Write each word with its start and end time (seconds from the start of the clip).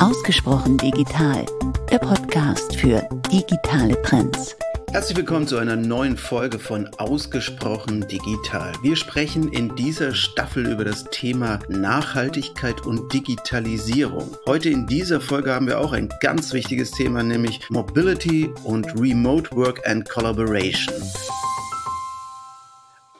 Ausgesprochen 0.00 0.78
digital, 0.78 1.44
der 1.90 1.98
Podcast 1.98 2.74
für 2.74 3.06
digitale 3.30 4.00
Trends. 4.00 4.56
Herzlich 4.92 5.18
willkommen 5.18 5.46
zu 5.46 5.58
einer 5.58 5.76
neuen 5.76 6.16
Folge 6.16 6.58
von 6.58 6.88
Ausgesprochen 6.96 8.08
Digital. 8.08 8.72
Wir 8.82 8.96
sprechen 8.96 9.52
in 9.52 9.76
dieser 9.76 10.14
Staffel 10.14 10.66
über 10.68 10.86
das 10.86 11.04
Thema 11.10 11.58
Nachhaltigkeit 11.68 12.86
und 12.86 13.12
Digitalisierung. 13.12 14.34
Heute 14.46 14.70
in 14.70 14.86
dieser 14.86 15.20
Folge 15.20 15.52
haben 15.52 15.66
wir 15.66 15.78
auch 15.78 15.92
ein 15.92 16.08
ganz 16.22 16.54
wichtiges 16.54 16.92
Thema, 16.92 17.22
nämlich 17.22 17.60
Mobility 17.68 18.50
und 18.64 18.86
Remote 18.98 19.54
Work 19.54 19.86
and 19.86 20.08
Collaboration. 20.08 20.94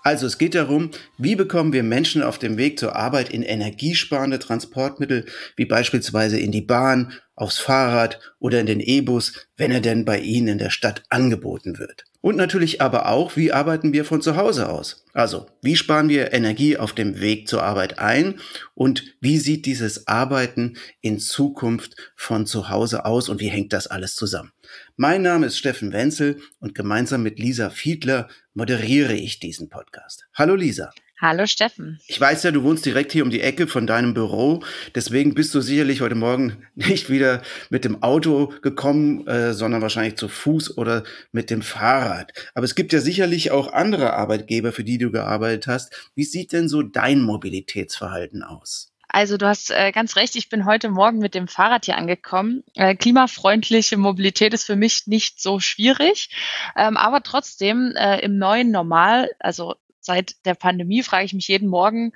Also 0.02 0.26
es 0.26 0.38
geht 0.38 0.54
darum, 0.54 0.90
wie 1.18 1.36
bekommen 1.36 1.72
wir 1.72 1.82
Menschen 1.82 2.22
auf 2.22 2.38
dem 2.38 2.56
Weg 2.56 2.78
zur 2.78 2.96
Arbeit 2.96 3.28
in 3.28 3.42
energiesparende 3.42 4.38
Transportmittel, 4.38 5.26
wie 5.56 5.66
beispielsweise 5.66 6.38
in 6.38 6.52
die 6.52 6.62
Bahn, 6.62 7.12
aufs 7.34 7.58
Fahrrad 7.58 8.20
oder 8.38 8.60
in 8.60 8.66
den 8.66 8.80
E-Bus, 8.80 9.46
wenn 9.56 9.70
er 9.70 9.80
denn 9.80 10.04
bei 10.04 10.18
Ihnen 10.18 10.48
in 10.48 10.58
der 10.58 10.70
Stadt 10.70 11.02
angeboten 11.08 11.78
wird. 11.78 12.04
Und 12.20 12.36
natürlich 12.36 12.82
aber 12.82 13.08
auch, 13.08 13.36
wie 13.36 13.50
arbeiten 13.50 13.94
wir 13.94 14.04
von 14.04 14.20
zu 14.20 14.36
Hause 14.36 14.68
aus? 14.68 15.06
Also, 15.14 15.46
wie 15.62 15.74
sparen 15.74 16.10
wir 16.10 16.34
Energie 16.34 16.76
auf 16.76 16.92
dem 16.92 17.20
Weg 17.20 17.48
zur 17.48 17.62
Arbeit 17.62 17.98
ein 17.98 18.40
und 18.74 19.16
wie 19.22 19.38
sieht 19.38 19.64
dieses 19.64 20.06
Arbeiten 20.06 20.76
in 21.00 21.18
Zukunft 21.18 21.96
von 22.14 22.44
zu 22.44 22.68
Hause 22.68 23.06
aus 23.06 23.30
und 23.30 23.40
wie 23.40 23.48
hängt 23.48 23.72
das 23.72 23.86
alles 23.86 24.16
zusammen? 24.16 24.52
Mein 24.96 25.22
Name 25.22 25.46
ist 25.46 25.58
Steffen 25.58 25.92
Wenzel 25.92 26.40
und 26.58 26.74
gemeinsam 26.74 27.22
mit 27.22 27.38
Lisa 27.38 27.70
Fiedler 27.70 28.28
moderiere 28.54 29.14
ich 29.14 29.40
diesen 29.40 29.68
Podcast. 29.68 30.26
Hallo 30.34 30.54
Lisa. 30.54 30.90
Hallo 31.20 31.46
Steffen. 31.46 32.00
Ich 32.06 32.18
weiß 32.18 32.44
ja, 32.44 32.50
du 32.50 32.62
wohnst 32.62 32.86
direkt 32.86 33.12
hier 33.12 33.24
um 33.24 33.30
die 33.30 33.42
Ecke 33.42 33.66
von 33.66 33.86
deinem 33.86 34.14
Büro. 34.14 34.62
Deswegen 34.94 35.34
bist 35.34 35.54
du 35.54 35.60
sicherlich 35.60 36.00
heute 36.00 36.14
Morgen 36.14 36.66
nicht 36.74 37.10
wieder 37.10 37.42
mit 37.68 37.84
dem 37.84 38.02
Auto 38.02 38.54
gekommen, 38.62 39.26
äh, 39.26 39.52
sondern 39.52 39.82
wahrscheinlich 39.82 40.16
zu 40.16 40.28
Fuß 40.28 40.78
oder 40.78 41.04
mit 41.30 41.50
dem 41.50 41.60
Fahrrad. 41.60 42.32
Aber 42.54 42.64
es 42.64 42.74
gibt 42.74 42.94
ja 42.94 43.00
sicherlich 43.00 43.50
auch 43.50 43.70
andere 43.70 44.14
Arbeitgeber, 44.14 44.72
für 44.72 44.82
die 44.82 44.96
du 44.96 45.10
gearbeitet 45.10 45.66
hast. 45.66 46.10
Wie 46.14 46.24
sieht 46.24 46.52
denn 46.52 46.70
so 46.70 46.82
dein 46.82 47.20
Mobilitätsverhalten 47.20 48.42
aus? 48.42 48.89
Also 49.12 49.36
du 49.36 49.46
hast 49.46 49.70
äh, 49.70 49.90
ganz 49.90 50.14
recht, 50.14 50.36
ich 50.36 50.48
bin 50.48 50.64
heute 50.64 50.88
Morgen 50.88 51.18
mit 51.18 51.34
dem 51.34 51.48
Fahrrad 51.48 51.84
hier 51.84 51.96
angekommen. 51.96 52.62
Äh, 52.74 52.94
klimafreundliche 52.94 53.96
Mobilität 53.96 54.54
ist 54.54 54.64
für 54.64 54.76
mich 54.76 55.08
nicht 55.08 55.42
so 55.42 55.58
schwierig, 55.58 56.30
ähm, 56.76 56.96
aber 56.96 57.22
trotzdem 57.22 57.92
äh, 57.96 58.20
im 58.20 58.38
neuen 58.38 58.70
Normal, 58.70 59.28
also 59.40 59.74
seit 59.98 60.44
der 60.46 60.54
Pandemie 60.54 61.02
frage 61.02 61.24
ich 61.24 61.34
mich 61.34 61.48
jeden 61.48 61.68
Morgen, 61.68 62.12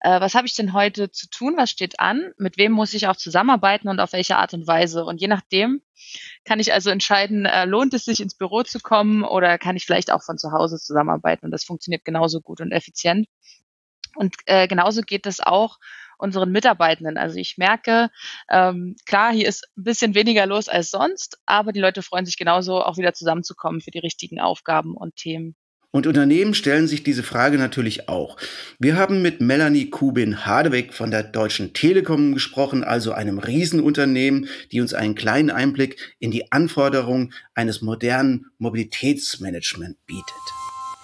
äh, 0.00 0.20
was 0.20 0.34
habe 0.34 0.46
ich 0.46 0.54
denn 0.54 0.72
heute 0.72 1.10
zu 1.10 1.28
tun, 1.28 1.54
was 1.58 1.70
steht 1.70 2.00
an, 2.00 2.32
mit 2.38 2.56
wem 2.56 2.72
muss 2.72 2.94
ich 2.94 3.08
auch 3.08 3.16
zusammenarbeiten 3.16 3.88
und 3.88 4.00
auf 4.00 4.14
welche 4.14 4.36
Art 4.38 4.54
und 4.54 4.66
Weise. 4.66 5.04
Und 5.04 5.20
je 5.20 5.28
nachdem 5.28 5.82
kann 6.44 6.60
ich 6.60 6.72
also 6.72 6.88
entscheiden, 6.88 7.44
äh, 7.44 7.66
lohnt 7.66 7.92
es 7.92 8.06
sich 8.06 8.20
ins 8.20 8.36
Büro 8.36 8.62
zu 8.62 8.80
kommen 8.80 9.22
oder 9.22 9.58
kann 9.58 9.76
ich 9.76 9.84
vielleicht 9.84 10.10
auch 10.10 10.22
von 10.22 10.38
zu 10.38 10.52
Hause 10.52 10.78
zusammenarbeiten. 10.78 11.44
Und 11.44 11.50
das 11.50 11.64
funktioniert 11.64 12.06
genauso 12.06 12.40
gut 12.40 12.62
und 12.62 12.72
effizient. 12.72 13.28
Und 14.14 14.34
äh, 14.46 14.66
genauso 14.66 15.02
geht 15.02 15.26
es 15.26 15.40
auch 15.40 15.78
unseren 16.18 16.50
Mitarbeitenden. 16.50 17.16
Also 17.16 17.36
ich 17.36 17.56
merke, 17.56 18.10
ähm, 18.50 18.96
klar, 19.06 19.32
hier 19.32 19.48
ist 19.48 19.68
ein 19.76 19.84
bisschen 19.84 20.14
weniger 20.14 20.46
los 20.46 20.68
als 20.68 20.90
sonst, 20.90 21.38
aber 21.46 21.72
die 21.72 21.80
Leute 21.80 22.02
freuen 22.02 22.26
sich 22.26 22.36
genauso, 22.36 22.82
auch 22.82 22.98
wieder 22.98 23.14
zusammenzukommen 23.14 23.80
für 23.80 23.90
die 23.90 24.00
richtigen 24.00 24.40
Aufgaben 24.40 24.96
und 24.96 25.16
Themen. 25.16 25.54
Und 25.90 26.06
Unternehmen 26.06 26.52
stellen 26.52 26.86
sich 26.86 27.02
diese 27.02 27.22
Frage 27.22 27.56
natürlich 27.56 28.10
auch. 28.10 28.36
Wir 28.78 28.96
haben 28.96 29.22
mit 29.22 29.40
Melanie 29.40 29.88
Kubin-Hardeweg 29.88 30.92
von 30.92 31.10
der 31.10 31.22
Deutschen 31.22 31.72
Telekom 31.72 32.34
gesprochen, 32.34 32.84
also 32.84 33.12
einem 33.12 33.38
Riesenunternehmen, 33.38 34.48
die 34.70 34.82
uns 34.82 34.92
einen 34.92 35.14
kleinen 35.14 35.50
Einblick 35.50 36.14
in 36.18 36.30
die 36.30 36.52
Anforderungen 36.52 37.32
eines 37.54 37.80
modernen 37.80 38.46
Mobilitätsmanagement 38.58 39.96
bietet. 40.06 40.57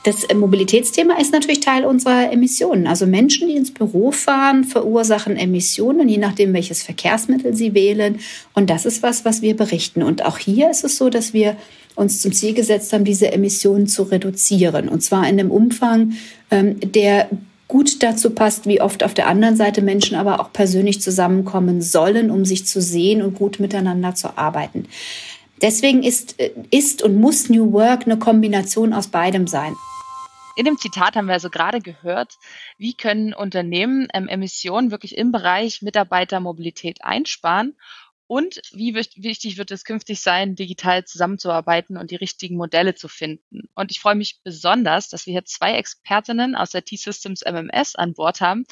Das 0.05 0.27
Mobilitätsthema 0.35 1.19
ist 1.19 1.33
natürlich 1.33 1.61
Teil 1.61 1.87
unserer 1.87 2.31
Emissionen. 2.31 2.87
Also 2.87 3.07
Menschen, 3.07 3.49
die 3.49 3.57
ins 3.57 3.73
Büro 3.73 4.13
fahren, 4.13 4.65
verursachen 4.65 5.39
Emissionen, 5.39 6.11
je 6.11 6.19
nachdem, 6.19 6.53
welches 6.53 6.83
Verkehrsmittel 6.83 7.57
sie 7.57 7.73
wählen. 7.73 8.21
Und 8.53 8.69
das 8.69 8.85
ist 8.85 9.03
was, 9.03 9.25
was 9.25 9.41
wir 9.41 9.57
berichten. 9.57 10.03
Und 10.03 10.23
auch 10.27 10.37
hier 10.37 10.71
ist 10.71 10.85
es 10.85 10.99
so, 10.99 11.09
dass 11.09 11.33
wir 11.33 11.57
uns 11.95 12.21
zum 12.21 12.33
Ziel 12.33 12.53
gesetzt 12.53 12.93
haben, 12.93 13.05
diese 13.05 13.33
Emissionen 13.33 13.87
zu 13.87 14.03
reduzieren. 14.03 14.91
Und 14.91 15.01
zwar 15.01 15.23
in 15.23 15.41
einem 15.41 15.51
Umfang, 15.51 16.13
ähm, 16.51 16.77
der 16.81 17.31
gut 17.67 18.03
dazu 18.03 18.29
passt, 18.29 18.67
wie 18.67 18.83
oft 18.83 19.05
auf 19.05 19.15
der 19.15 19.27
anderen 19.27 19.57
Seite 19.57 19.81
Menschen 19.81 20.19
aber 20.19 20.39
auch 20.39 20.53
persönlich 20.53 21.01
zusammenkommen 21.01 21.81
sollen, 21.81 22.31
um 22.31 22.45
sich 22.45 22.67
zu 22.67 22.83
sehen 22.83 23.23
und 23.23 23.37
gut 23.37 23.59
miteinander 23.59 24.15
zu 24.15 24.37
arbeiten. 24.37 24.85
Deswegen 25.63 26.03
ist, 26.03 26.39
äh, 26.39 26.51
ist 26.71 27.03
und 27.03 27.19
muss 27.19 27.49
New 27.49 27.73
Work 27.73 28.05
eine 28.05 28.19
Kombination 28.19 28.93
aus 28.93 29.07
beidem 29.07 29.47
sein. 29.47 29.73
In 30.57 30.65
dem 30.65 30.79
Zitat 30.79 31.17
haben 31.17 31.27
wir 31.27 31.35
also 31.35 31.51
gerade 31.51 31.81
gehört, 31.81 32.39
wie 32.79 32.95
können 32.95 33.35
Unternehmen 33.35 34.07
ähm, 34.15 34.29
Emissionen 34.29 34.93
wirklich 34.93 35.17
im 35.17 35.33
Bereich 35.33 35.83
Mitarbeitermobilität 35.83 37.03
einsparen 37.03 37.77
und 38.27 38.61
wie 38.73 38.95
wichtig 38.95 39.59
wird 39.59 39.71
es 39.71 39.85
künftig 39.85 40.21
sein, 40.21 40.55
digital 40.55 41.05
zusammenzuarbeiten 41.05 41.97
und 41.97 42.11
die 42.11 42.17
richtigen 42.17 42.57
Modelle 42.57 42.95
zu 42.95 43.09
finden. 43.09 43.69
Und 43.75 43.91
ich 43.91 44.01
freue 44.01 44.15
mich 44.15 44.41
besonders, 44.43 45.09
dass 45.09 45.27
wir 45.27 45.33
hier 45.33 45.45
zwei 45.45 45.75
Expertinnen 45.75 46.55
aus 46.55 46.71
der 46.71 46.85
T-Systems 46.85 47.43
MMS 47.43 47.97
an 47.97 48.15
Bord 48.15 48.41
haben, 48.41 48.65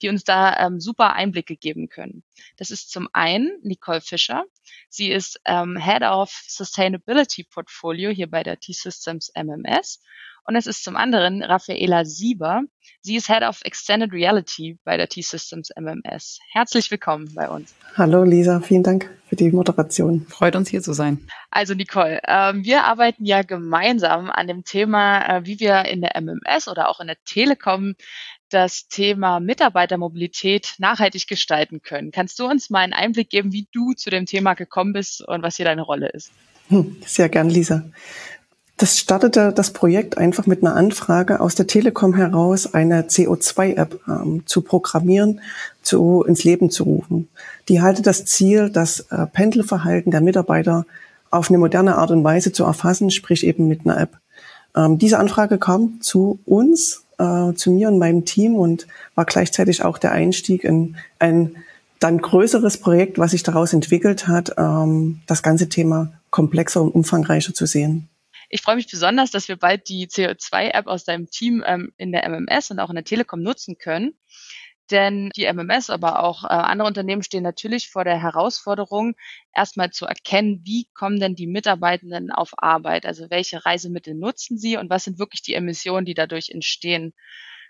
die 0.00 0.10
uns 0.10 0.22
da 0.24 0.56
ähm, 0.58 0.78
super 0.78 1.14
Einblicke 1.14 1.56
geben 1.56 1.88
können. 1.88 2.22
Das 2.56 2.70
ist 2.70 2.90
zum 2.90 3.08
einen 3.12 3.58
Nicole 3.62 4.00
Fischer. 4.00 4.44
Sie 4.88 5.10
ist 5.10 5.40
ähm, 5.44 5.76
Head 5.76 6.02
of 6.02 6.30
Sustainability 6.46 7.44
Portfolio 7.44 8.10
hier 8.10 8.30
bei 8.30 8.42
der 8.42 8.60
T-Systems 8.60 9.32
MMS 9.34 10.00
und 10.46 10.56
es 10.56 10.66
ist 10.66 10.84
zum 10.84 10.96
anderen 10.96 11.42
Raffaela 11.42 12.04
Sieber. 12.04 12.62
Sie 13.02 13.16
ist 13.16 13.28
Head 13.28 13.42
of 13.42 13.60
Extended 13.64 14.12
Reality 14.12 14.78
bei 14.84 14.96
der 14.96 15.08
T-Systems 15.08 15.70
MMS. 15.78 16.38
Herzlich 16.50 16.90
willkommen 16.90 17.32
bei 17.34 17.48
uns. 17.48 17.74
Hallo 17.96 18.24
Lisa, 18.24 18.60
vielen 18.60 18.82
Dank 18.82 19.10
für 19.28 19.36
die 19.36 19.50
Moderation. 19.50 20.26
Freut 20.28 20.56
uns 20.56 20.68
hier 20.68 20.82
zu 20.82 20.92
sein. 20.92 21.26
Also 21.50 21.74
Nicole, 21.74 22.20
äh, 22.24 22.52
wir 22.54 22.84
arbeiten 22.84 23.24
ja 23.24 23.42
gemeinsam 23.42 24.30
an 24.30 24.46
dem 24.48 24.64
Thema, 24.64 25.38
äh, 25.38 25.46
wie 25.46 25.60
wir 25.60 25.84
in 25.86 26.00
der 26.00 26.16
MMS 26.16 26.68
oder 26.68 26.88
auch 26.88 27.00
in 27.00 27.06
der 27.06 27.16
Telekom 27.24 27.94
das 28.50 28.88
Thema 28.88 29.40
Mitarbeitermobilität 29.40 30.74
nachhaltig 30.78 31.28
gestalten 31.28 31.82
können. 31.82 32.10
Kannst 32.10 32.38
du 32.38 32.46
uns 32.46 32.68
mal 32.68 32.80
einen 32.80 32.92
Einblick 32.92 33.30
geben, 33.30 33.52
wie 33.52 33.68
du 33.72 33.92
zu 33.92 34.10
dem 34.10 34.26
Thema 34.26 34.54
gekommen 34.54 34.92
bist 34.92 35.26
und 35.26 35.42
was 35.42 35.56
hier 35.56 35.64
deine 35.64 35.82
Rolle 35.82 36.08
ist? 36.08 36.32
Hm, 36.68 36.96
sehr 37.06 37.28
gern, 37.28 37.48
Lisa. 37.48 37.84
Das 38.80 38.98
startete 38.98 39.52
das 39.52 39.72
Projekt 39.72 40.16
einfach 40.16 40.46
mit 40.46 40.62
einer 40.62 40.74
Anfrage 40.74 41.40
aus 41.40 41.54
der 41.54 41.66
Telekom 41.66 42.14
heraus, 42.14 42.72
eine 42.72 43.02
CO2-App 43.02 44.00
ähm, 44.08 44.44
zu 44.46 44.62
programmieren, 44.62 45.42
zu, 45.82 46.24
ins 46.26 46.44
Leben 46.44 46.70
zu 46.70 46.84
rufen. 46.84 47.28
Die 47.68 47.82
hatte 47.82 48.00
das 48.00 48.24
Ziel, 48.24 48.70
das 48.70 49.00
äh, 49.10 49.26
Pendelverhalten 49.26 50.10
der 50.10 50.22
Mitarbeiter 50.22 50.86
auf 51.30 51.50
eine 51.50 51.58
moderne 51.58 51.96
Art 51.96 52.10
und 52.10 52.24
Weise 52.24 52.52
zu 52.52 52.64
erfassen, 52.64 53.10
sprich 53.10 53.46
eben 53.46 53.68
mit 53.68 53.80
einer 53.84 54.00
App. 54.00 54.16
Ähm, 54.74 54.96
diese 54.96 55.18
Anfrage 55.18 55.58
kam 55.58 56.00
zu 56.00 56.38
uns, 56.46 57.04
äh, 57.18 57.52
zu 57.52 57.72
mir 57.72 57.88
und 57.88 57.98
meinem 57.98 58.24
Team 58.24 58.54
und 58.54 58.86
war 59.14 59.26
gleichzeitig 59.26 59.84
auch 59.84 59.98
der 59.98 60.12
Einstieg 60.12 60.64
in 60.64 60.96
ein 61.18 61.54
dann 61.98 62.16
größeres 62.16 62.78
Projekt, 62.78 63.18
was 63.18 63.32
sich 63.32 63.42
daraus 63.42 63.74
entwickelt 63.74 64.26
hat, 64.26 64.54
ähm, 64.56 65.20
das 65.26 65.42
ganze 65.42 65.68
Thema 65.68 66.14
komplexer 66.30 66.80
und 66.80 66.94
umfangreicher 66.94 67.52
zu 67.52 67.66
sehen. 67.66 68.08
Ich 68.52 68.62
freue 68.62 68.74
mich 68.74 68.90
besonders, 68.90 69.30
dass 69.30 69.46
wir 69.46 69.56
bald 69.56 69.88
die 69.88 70.08
CO2-App 70.08 70.88
aus 70.88 71.04
deinem 71.04 71.30
Team 71.30 71.62
ähm, 71.64 71.92
in 71.96 72.10
der 72.10 72.28
MMS 72.28 72.72
und 72.72 72.80
auch 72.80 72.90
in 72.90 72.96
der 72.96 73.04
Telekom 73.04 73.42
nutzen 73.42 73.78
können. 73.78 74.18
Denn 74.90 75.30
die 75.36 75.44
MMS, 75.44 75.88
aber 75.88 76.24
auch 76.24 76.42
äh, 76.42 76.48
andere 76.48 76.88
Unternehmen 76.88 77.22
stehen 77.22 77.44
natürlich 77.44 77.88
vor 77.90 78.02
der 78.02 78.20
Herausforderung, 78.20 79.14
erstmal 79.54 79.90
zu 79.90 80.04
erkennen, 80.04 80.62
wie 80.64 80.88
kommen 80.94 81.20
denn 81.20 81.36
die 81.36 81.46
Mitarbeitenden 81.46 82.32
auf 82.32 82.50
Arbeit? 82.56 83.06
Also 83.06 83.30
welche 83.30 83.64
Reisemittel 83.64 84.16
nutzen 84.16 84.58
sie 84.58 84.76
und 84.76 84.90
was 84.90 85.04
sind 85.04 85.20
wirklich 85.20 85.42
die 85.42 85.54
Emissionen, 85.54 86.04
die 86.04 86.14
dadurch 86.14 86.50
entstehen? 86.50 87.14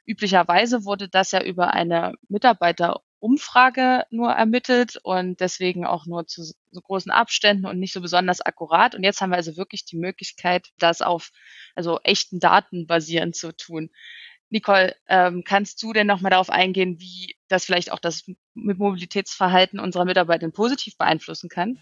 Üblicherweise 0.06 0.86
wurde 0.86 1.10
das 1.10 1.32
ja 1.32 1.42
über 1.42 1.74
eine 1.74 2.14
Mitarbeiter 2.28 3.02
Umfrage 3.20 4.04
nur 4.10 4.30
ermittelt 4.30 4.98
und 5.02 5.40
deswegen 5.40 5.84
auch 5.84 6.06
nur 6.06 6.26
zu 6.26 6.42
so 6.42 6.80
großen 6.80 7.12
Abständen 7.12 7.66
und 7.66 7.78
nicht 7.78 7.92
so 7.92 8.00
besonders 8.00 8.40
akkurat. 8.40 8.94
Und 8.94 9.04
jetzt 9.04 9.20
haben 9.20 9.30
wir 9.30 9.36
also 9.36 9.56
wirklich 9.56 9.84
die 9.84 9.98
Möglichkeit, 9.98 10.68
das 10.78 11.02
auf 11.02 11.30
also 11.74 12.00
echten 12.02 12.40
Daten 12.40 12.86
basierend 12.86 13.36
zu 13.36 13.54
tun. 13.54 13.90
Nicole, 14.48 14.96
ähm, 15.08 15.44
kannst 15.46 15.82
du 15.82 15.92
denn 15.92 16.06
nochmal 16.06 16.30
darauf 16.30 16.50
eingehen, 16.50 16.98
wie 16.98 17.36
das 17.48 17.64
vielleicht 17.64 17.92
auch 17.92 18.00
das 18.00 18.24
Mobilitätsverhalten 18.54 19.78
unserer 19.78 20.04
Mitarbeiter 20.04 20.50
positiv 20.50 20.96
beeinflussen 20.96 21.48
kann? 21.48 21.78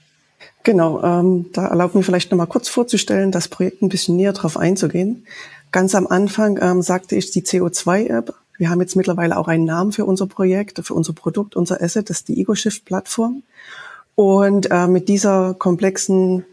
Genau, 0.62 1.02
ähm, 1.02 1.46
da 1.52 1.67
erlaubt 1.67 1.94
mir 1.94 2.02
vielleicht 2.02 2.31
nochmal 2.31 2.46
kurz 2.46 2.69
vorzustellen, 2.69 3.32
das 3.32 3.49
Projekt 3.49 3.82
ein 3.82 3.88
bisschen 3.88 4.17
näher 4.17 4.32
darauf 4.32 4.56
einzugehen. 4.56 5.26
Ganz 5.73 5.94
am 5.94 6.06
Anfang 6.06 6.58
ähm, 6.61 6.82
sagte 6.82 7.17
ich 7.17 7.31
die 7.31 7.43
CO2-App, 7.43 8.35
wir 8.58 8.70
haben 8.70 8.81
jetzt 8.81 8.96
mittlerweile 8.96 9.38
auch 9.38 9.49
einen 9.49 9.64
Namen 9.64 9.93
für 9.93 10.05
unser 10.05 10.26
Projekt, 10.26 10.81
für 10.84 10.94
unser 10.94 11.12
Produkt, 11.12 11.56
unser 11.56 11.81
Asset, 11.81 12.10
das 12.10 12.19
ist 12.19 12.28
die 12.28 12.40
EgoShift-Plattform. 12.40 13.43
Und 14.14 14.70
äh, 14.70 14.88
mit 14.88 15.08
dieser 15.08 15.55
komplexen 15.55 16.44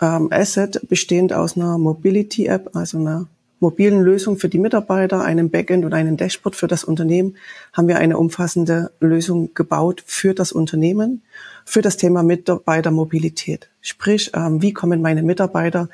ähm, 0.00 0.28
Asset, 0.32 0.80
bestehend 0.88 1.32
aus 1.32 1.56
einer 1.56 1.78
Mobility-App, 1.78 2.74
also 2.74 2.98
einer 2.98 3.26
mobilen 3.60 4.02
Lösung 4.02 4.36
für 4.36 4.48
die 4.48 4.58
Mitarbeiter, 4.58 5.22
einem 5.22 5.48
Backend 5.48 5.84
und 5.84 5.94
einem 5.94 6.16
Dashboard 6.16 6.56
für 6.56 6.66
das 6.66 6.82
Unternehmen, 6.82 7.36
haben 7.72 7.86
wir 7.86 7.98
eine 7.98 8.18
umfassende 8.18 8.90
Lösung 8.98 9.54
gebaut 9.54 10.02
für 10.04 10.34
das 10.34 10.50
Unternehmen, 10.50 11.22
für 11.64 11.80
das 11.80 11.96
Thema 11.96 12.24
Mitarbeitermobilität. 12.24 13.68
Sprich, 13.80 14.32
ähm, 14.34 14.60
wie 14.60 14.72
kommen 14.72 15.00
meine 15.00 15.22
Mitarbeiter 15.22 15.88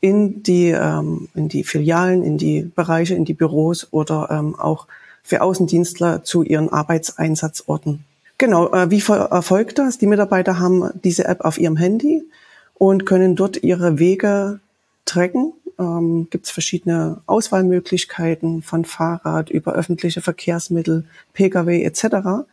in 0.00 0.42
die, 0.42 0.68
ähm, 0.70 1.28
in 1.34 1.50
die 1.50 1.62
Filialen, 1.62 2.22
in 2.22 2.38
die 2.38 2.62
Bereiche, 2.62 3.14
in 3.14 3.26
die 3.26 3.34
Büros 3.34 3.88
oder 3.90 4.28
ähm, 4.30 4.58
auch 4.58 4.86
für 5.22 5.42
Außendienstler 5.42 6.24
zu 6.24 6.42
ihren 6.42 6.70
Arbeitseinsatzorten. 6.70 8.04
Genau, 8.38 8.72
äh, 8.72 8.90
wie 8.90 9.02
erfolgt 9.08 9.78
das? 9.78 9.98
Die 9.98 10.06
Mitarbeiter 10.06 10.58
haben 10.58 10.90
diese 11.04 11.26
App 11.26 11.42
auf 11.42 11.58
ihrem 11.58 11.76
Handy 11.76 12.22
und 12.74 13.04
können 13.04 13.36
dort 13.36 13.62
ihre 13.62 13.98
Wege 13.98 14.60
tracken. 15.04 15.52
Ähm, 15.78 16.28
Gibt 16.30 16.46
es 16.46 16.50
verschiedene 16.50 17.20
Auswahlmöglichkeiten 17.26 18.62
von 18.62 18.86
Fahrrad 18.86 19.50
über 19.50 19.74
öffentliche 19.74 20.22
Verkehrsmittel, 20.22 21.04
Pkw 21.34 21.84
etc. 21.84 22.46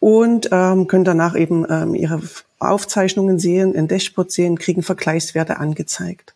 Und 0.00 0.48
ähm, 0.50 0.88
können 0.88 1.04
danach 1.04 1.36
eben 1.36 1.64
ähm, 1.70 1.94
ihre 1.94 2.20
Aufzeichnungen 2.58 3.38
sehen, 3.38 3.74
in 3.74 3.86
Dashboard 3.86 4.32
sehen, 4.32 4.58
kriegen 4.58 4.82
Vergleichswerte 4.82 5.58
angezeigt. 5.58 6.34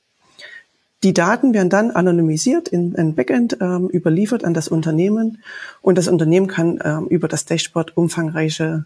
Die 1.02 1.12
Daten 1.12 1.52
werden 1.52 1.68
dann 1.68 1.90
anonymisiert 1.90 2.68
in 2.68 2.94
ein 2.96 3.14
Backend 3.14 3.58
ähm, 3.60 3.88
überliefert 3.92 4.44
an 4.44 4.54
das 4.54 4.68
Unternehmen 4.68 5.42
und 5.80 5.98
das 5.98 6.06
Unternehmen 6.06 6.46
kann 6.46 6.78
ähm, 6.84 7.06
über 7.08 7.26
das 7.26 7.44
Dashboard 7.44 7.96
umfangreiche 7.96 8.84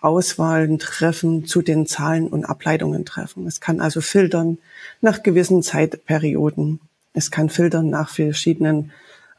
Auswahlen 0.00 0.78
treffen, 0.78 1.46
zu 1.46 1.62
den 1.62 1.86
Zahlen 1.86 2.28
und 2.28 2.44
Ableitungen 2.44 3.04
treffen. 3.04 3.46
Es 3.46 3.60
kann 3.60 3.80
also 3.80 4.00
filtern 4.00 4.58
nach 5.00 5.24
gewissen 5.24 5.62
Zeitperioden. 5.62 6.80
Es 7.12 7.32
kann 7.32 7.48
filtern 7.48 7.90
nach 7.90 8.10
verschiedenen 8.10 8.92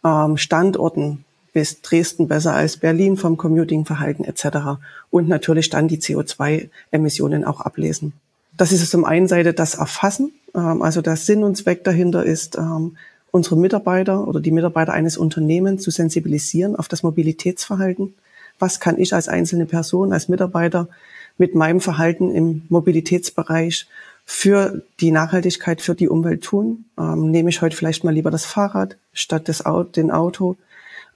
ähm, 0.03 0.35
Standorten. 0.35 1.23
Bis 1.53 1.81
Dresden 1.81 2.27
besser 2.27 2.53
als 2.53 2.77
Berlin 2.77 3.17
vom 3.17 3.37
Commutingverhalten 3.37 4.25
etc. 4.25 4.79
Und 5.09 5.27
natürlich 5.27 5.69
dann 5.69 5.87
die 5.87 5.97
CO2-Emissionen 5.97 7.45
auch 7.45 7.61
ablesen. 7.61 8.13
Das 8.57 8.71
ist 8.71 8.89
zum 8.89 9.05
einen 9.05 9.27
Seite 9.27 9.53
das 9.53 9.75
Erfassen, 9.75 10.33
ähm, 10.55 10.81
also 10.81 11.01
der 11.01 11.15
Sinn 11.15 11.43
und 11.43 11.55
Zweck 11.55 11.83
dahinter 11.83 12.25
ist, 12.25 12.57
ähm, 12.57 12.97
unsere 13.31 13.55
Mitarbeiter 13.55 14.27
oder 14.27 14.39
die 14.39 14.51
Mitarbeiter 14.51 14.93
eines 14.93 15.17
Unternehmens 15.17 15.83
zu 15.83 15.91
sensibilisieren 15.91 16.75
auf 16.75 16.87
das 16.87 17.03
Mobilitätsverhalten. 17.03 18.15
Was 18.57 18.79
kann 18.79 18.97
ich 18.99 19.13
als 19.13 19.27
einzelne 19.27 19.67
Person, 19.67 20.11
als 20.11 20.27
Mitarbeiter 20.27 20.89
mit 21.37 21.53
meinem 21.53 21.79
Verhalten 21.79 22.31
im 22.31 22.63
Mobilitätsbereich 22.69 23.87
für 24.25 24.81
die 24.99 25.11
Nachhaltigkeit, 25.11 25.81
für 25.81 25.93
die 25.93 26.09
Umwelt 26.09 26.43
tun? 26.43 26.85
Ähm, 26.97 27.29
nehme 27.29 27.49
ich 27.49 27.61
heute 27.61 27.75
vielleicht 27.75 28.03
mal 28.03 28.13
lieber 28.13 28.31
das 28.31 28.45
Fahrrad 28.45 28.97
statt 29.13 29.47
das 29.47 29.65
Auto, 29.65 29.91
den 29.91 30.09
Auto? 30.09 30.57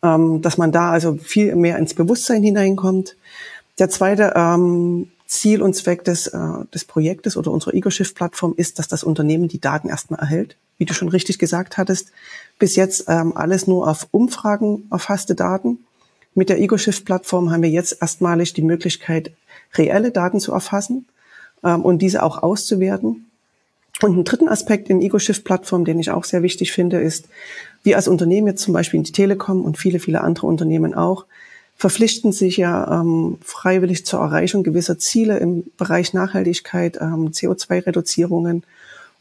Ähm, 0.03 0.41
dass 0.41 0.57
man 0.59 0.71
da 0.71 0.91
also 0.91 1.15
viel 1.15 1.55
mehr 1.55 1.77
ins 1.77 1.95
Bewusstsein 1.95 2.43
hineinkommt. 2.43 3.15
Der 3.79 3.89
zweite 3.89 4.33
ähm, 4.35 5.10
Ziel 5.31 5.61
und 5.61 5.73
Zweck 5.75 6.03
des, 6.03 6.27
äh, 6.27 6.39
des 6.73 6.83
Projektes 6.83 7.37
oder 7.37 7.51
unserer 7.51 7.73
EcoShift-Plattform 7.73 8.53
ist, 8.57 8.79
dass 8.79 8.89
das 8.89 9.01
Unternehmen 9.01 9.47
die 9.47 9.61
Daten 9.61 9.87
erstmal 9.87 10.19
erhält. 10.19 10.57
Wie 10.77 10.83
du 10.83 10.93
schon 10.93 11.07
richtig 11.07 11.39
gesagt 11.39 11.77
hattest, 11.77 12.11
bis 12.59 12.75
jetzt 12.75 13.05
ähm, 13.07 13.35
alles 13.37 13.65
nur 13.65 13.87
auf 13.87 14.09
Umfragen 14.11 14.87
erfasste 14.91 15.33
Daten. 15.33 15.85
Mit 16.35 16.49
der 16.49 16.59
EcoShift-Plattform 16.59 17.49
haben 17.49 17.63
wir 17.63 17.69
jetzt 17.69 18.01
erstmalig 18.01 18.53
die 18.53 18.61
Möglichkeit, 18.61 19.31
reelle 19.75 20.11
Daten 20.11 20.41
zu 20.41 20.51
erfassen 20.51 21.07
ähm, 21.63 21.83
und 21.83 21.99
diese 22.01 22.23
auch 22.23 22.43
auszuwerten. 22.43 23.27
Und 24.01 24.11
einen 24.11 24.25
dritten 24.25 24.49
Aspekt 24.49 24.89
in 24.89 25.01
EcoShift-Plattform, 25.01 25.85
den 25.85 25.99
ich 25.99 26.11
auch 26.11 26.25
sehr 26.25 26.43
wichtig 26.43 26.73
finde, 26.73 26.99
ist, 26.99 27.29
wir 27.83 27.95
als 27.95 28.09
Unternehmen 28.09 28.47
jetzt 28.47 28.63
zum 28.63 28.73
Beispiel 28.73 28.97
in 28.97 29.05
die 29.05 29.13
Telekom 29.13 29.63
und 29.63 29.77
viele, 29.77 29.99
viele 29.99 30.21
andere 30.21 30.47
Unternehmen 30.47 30.93
auch, 30.93 31.25
verpflichten 31.81 32.31
sich 32.31 32.57
ja 32.57 33.01
ähm, 33.01 33.39
freiwillig 33.41 34.05
zur 34.05 34.19
Erreichung 34.19 34.61
gewisser 34.61 34.99
Ziele 34.99 35.39
im 35.39 35.63
Bereich 35.77 36.13
Nachhaltigkeit, 36.13 36.97
ähm, 37.01 37.31
CO2-Reduzierungen. 37.31 38.61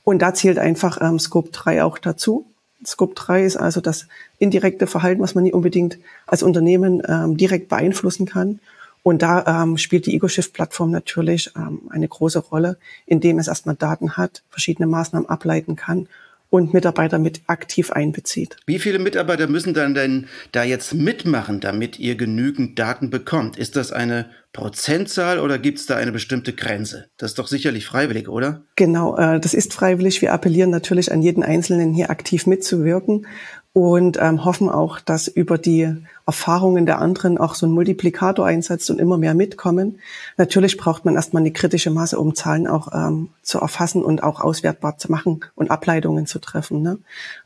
Und 0.05 0.21
da 0.21 0.35
zählt 0.35 0.59
einfach 0.59 0.99
ähm, 1.01 1.19
Scope 1.19 1.53
3 1.53 1.83
auch 1.83 1.97
dazu. 1.97 2.45
Scope 2.85 3.15
3 3.15 3.45
ist 3.45 3.57
also 3.57 3.81
das 3.81 4.09
indirekte 4.39 4.87
Verhalten, 4.87 5.23
was 5.23 5.35
man 5.35 5.45
nicht 5.45 5.55
unbedingt 5.55 5.97
als 6.27 6.43
Unternehmen 6.43 7.03
ähm, 7.09 7.39
direkt 7.39 7.71
beeinflussen 7.71 8.27
kann. 8.27 8.61
Und 9.03 9.23
da 9.23 9.62
ähm, 9.62 9.79
spielt 9.79 10.05
die 10.05 10.15
EcoShift-Plattform 10.17 10.91
natürlich 10.91 11.53
ähm, 11.57 11.81
eine 11.89 12.09
große 12.09 12.41
Rolle, 12.41 12.77
indem 13.07 13.39
es 13.39 13.49
erstmal 13.49 13.75
Daten 13.75 14.19
hat, 14.19 14.43
verschiedene 14.51 14.87
Maßnahmen 14.87 15.31
ableiten 15.31 15.77
kann 15.77 16.09
und 16.50 16.75
Mitarbeiter 16.75 17.19
mit 17.19 17.43
aktiv 17.47 17.93
einbezieht. 17.93 18.56
Wie 18.67 18.79
viele 18.79 18.99
Mitarbeiter 18.99 19.47
müssen 19.47 19.73
dann 19.73 19.94
denn 19.94 20.26
da 20.52 20.64
jetzt 20.64 20.93
mitmachen, 20.94 21.61
damit 21.61 21.99
ihr 21.99 22.17
genügend 22.17 22.79
Daten 22.79 23.08
bekommt? 23.08 23.56
Ist 23.56 23.76
das 23.76 23.93
eine 23.93 24.26
Prozentzahl 24.52 25.38
oder 25.38 25.58
gibt 25.58 25.79
es 25.79 25.87
da 25.87 25.97
eine 25.97 26.11
bestimmte 26.11 26.52
Grenze? 26.52 27.06
Das 27.17 27.31
ist 27.31 27.38
doch 27.38 27.47
sicherlich 27.47 27.87
freiwillig, 27.87 28.29
oder? 28.29 28.62
Genau, 28.75 29.17
äh, 29.17 29.38
das 29.38 29.55
ist 29.55 29.73
freiwillig. 29.73 30.20
Wir 30.23 30.32
appellieren 30.32 30.70
natürlich 30.70 31.12
an 31.12 31.23
jeden 31.23 31.44
Einzelnen 31.44 31.94
hier 31.94 32.11
aktiv 32.11 32.47
mitzuwirken 32.47 33.26
und 33.72 34.19
ähm, 34.20 34.44
hoffen 34.44 34.69
auch, 34.69 34.99
dass 34.99 35.28
über 35.28 35.56
die 35.56 35.94
Erfahrungen 36.26 36.87
der 36.87 36.99
anderen 36.99 37.38
auch 37.38 37.55
so 37.55 37.67
ein 37.67 37.72
Multiplikator 37.72 38.44
einsetzt 38.44 38.90
und 38.90 39.00
immer 39.00 39.17
mehr 39.17 39.34
mitkommen. 39.34 40.00
Natürlich 40.37 40.76
braucht 40.76 41.05
man 41.05 41.14
erstmal 41.14 41.43
eine 41.43 41.52
kritische 41.52 41.90
Masse, 41.90 42.19
um 42.19 42.34
Zahlen 42.34 42.67
auch 42.67 42.88
ähm, 42.93 43.28
zu 43.43 43.61
erfassen 43.61 44.02
und 44.02 44.25
auch 44.25 44.40
auswertbar 44.40 44.99
zu 44.99 45.11
machen 45.11 45.40
und 45.55 45.70
Ableitungen 45.70 46.26
zu 46.26 46.40
treffen. 46.40 46.82
Ne? 46.82 46.99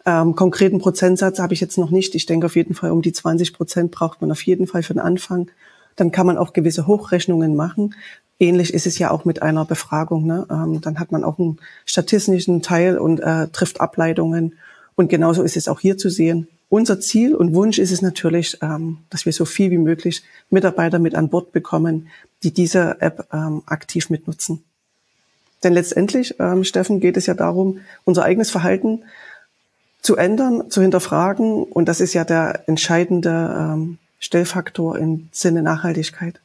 Ähm, 0.06 0.34
konkreten 0.34 0.78
Prozentsatz 0.78 1.38
habe 1.38 1.52
ich 1.52 1.60
jetzt 1.60 1.76
noch 1.76 1.90
nicht. 1.90 2.14
Ich 2.14 2.24
denke 2.24 2.46
auf 2.46 2.56
jeden 2.56 2.74
Fall 2.74 2.90
um 2.90 3.02
die 3.02 3.12
20 3.12 3.52
Prozent 3.52 3.90
braucht 3.90 4.22
man 4.22 4.32
auf 4.32 4.42
jeden 4.42 4.66
Fall 4.66 4.82
für 4.82 4.94
den 4.94 5.00
Anfang. 5.00 5.50
Dann 5.94 6.10
kann 6.10 6.26
man 6.26 6.38
auch 6.38 6.54
gewisse 6.54 6.86
Hochrechnungen 6.86 7.54
machen. 7.54 7.94
Ähnlich 8.40 8.72
ist 8.72 8.86
es 8.86 8.98
ja 8.98 9.10
auch 9.10 9.26
mit 9.26 9.42
einer 9.42 9.66
Befragung. 9.66 10.24
Ne? 10.24 10.46
Ähm, 10.50 10.80
dann 10.80 10.98
hat 10.98 11.12
man 11.12 11.22
auch 11.22 11.38
einen 11.38 11.58
statistischen 11.84 12.62
Teil 12.62 12.96
und 12.96 13.20
äh, 13.20 13.48
trifft 13.48 13.82
Ableitungen 13.82 14.54
und 14.96 15.08
genauso 15.08 15.42
ist 15.42 15.56
es 15.56 15.68
auch 15.68 15.80
hier 15.80 15.98
zu 15.98 16.08
sehen. 16.08 16.48
Unser 16.68 17.00
Ziel 17.00 17.34
und 17.34 17.54
Wunsch 17.54 17.78
ist 17.78 17.92
es 17.92 18.02
natürlich, 18.02 18.58
ähm, 18.62 18.98
dass 19.10 19.26
wir 19.26 19.32
so 19.32 19.44
viel 19.44 19.70
wie 19.70 19.78
möglich 19.78 20.22
Mitarbeiter 20.50 20.98
mit 20.98 21.14
an 21.14 21.28
Bord 21.28 21.52
bekommen, 21.52 22.08
die 22.42 22.52
diese 22.52 23.00
App 23.00 23.28
ähm, 23.32 23.62
aktiv 23.66 24.10
mitnutzen. 24.10 24.64
Denn 25.62 25.72
letztendlich, 25.72 26.34
ähm, 26.40 26.64
Steffen, 26.64 27.00
geht 27.00 27.16
es 27.16 27.26
ja 27.26 27.34
darum, 27.34 27.80
unser 28.04 28.24
eigenes 28.24 28.50
Verhalten 28.50 29.04
zu 30.02 30.16
ändern, 30.16 30.70
zu 30.70 30.82
hinterfragen. 30.82 31.64
Und 31.64 31.88
das 31.88 32.00
ist 32.00 32.12
ja 32.12 32.24
der 32.24 32.68
entscheidende 32.68 33.96
Stellfaktor 34.18 34.98
im 34.98 35.28
Sinne 35.32 35.62
Nachhaltigkeit. 35.62 36.40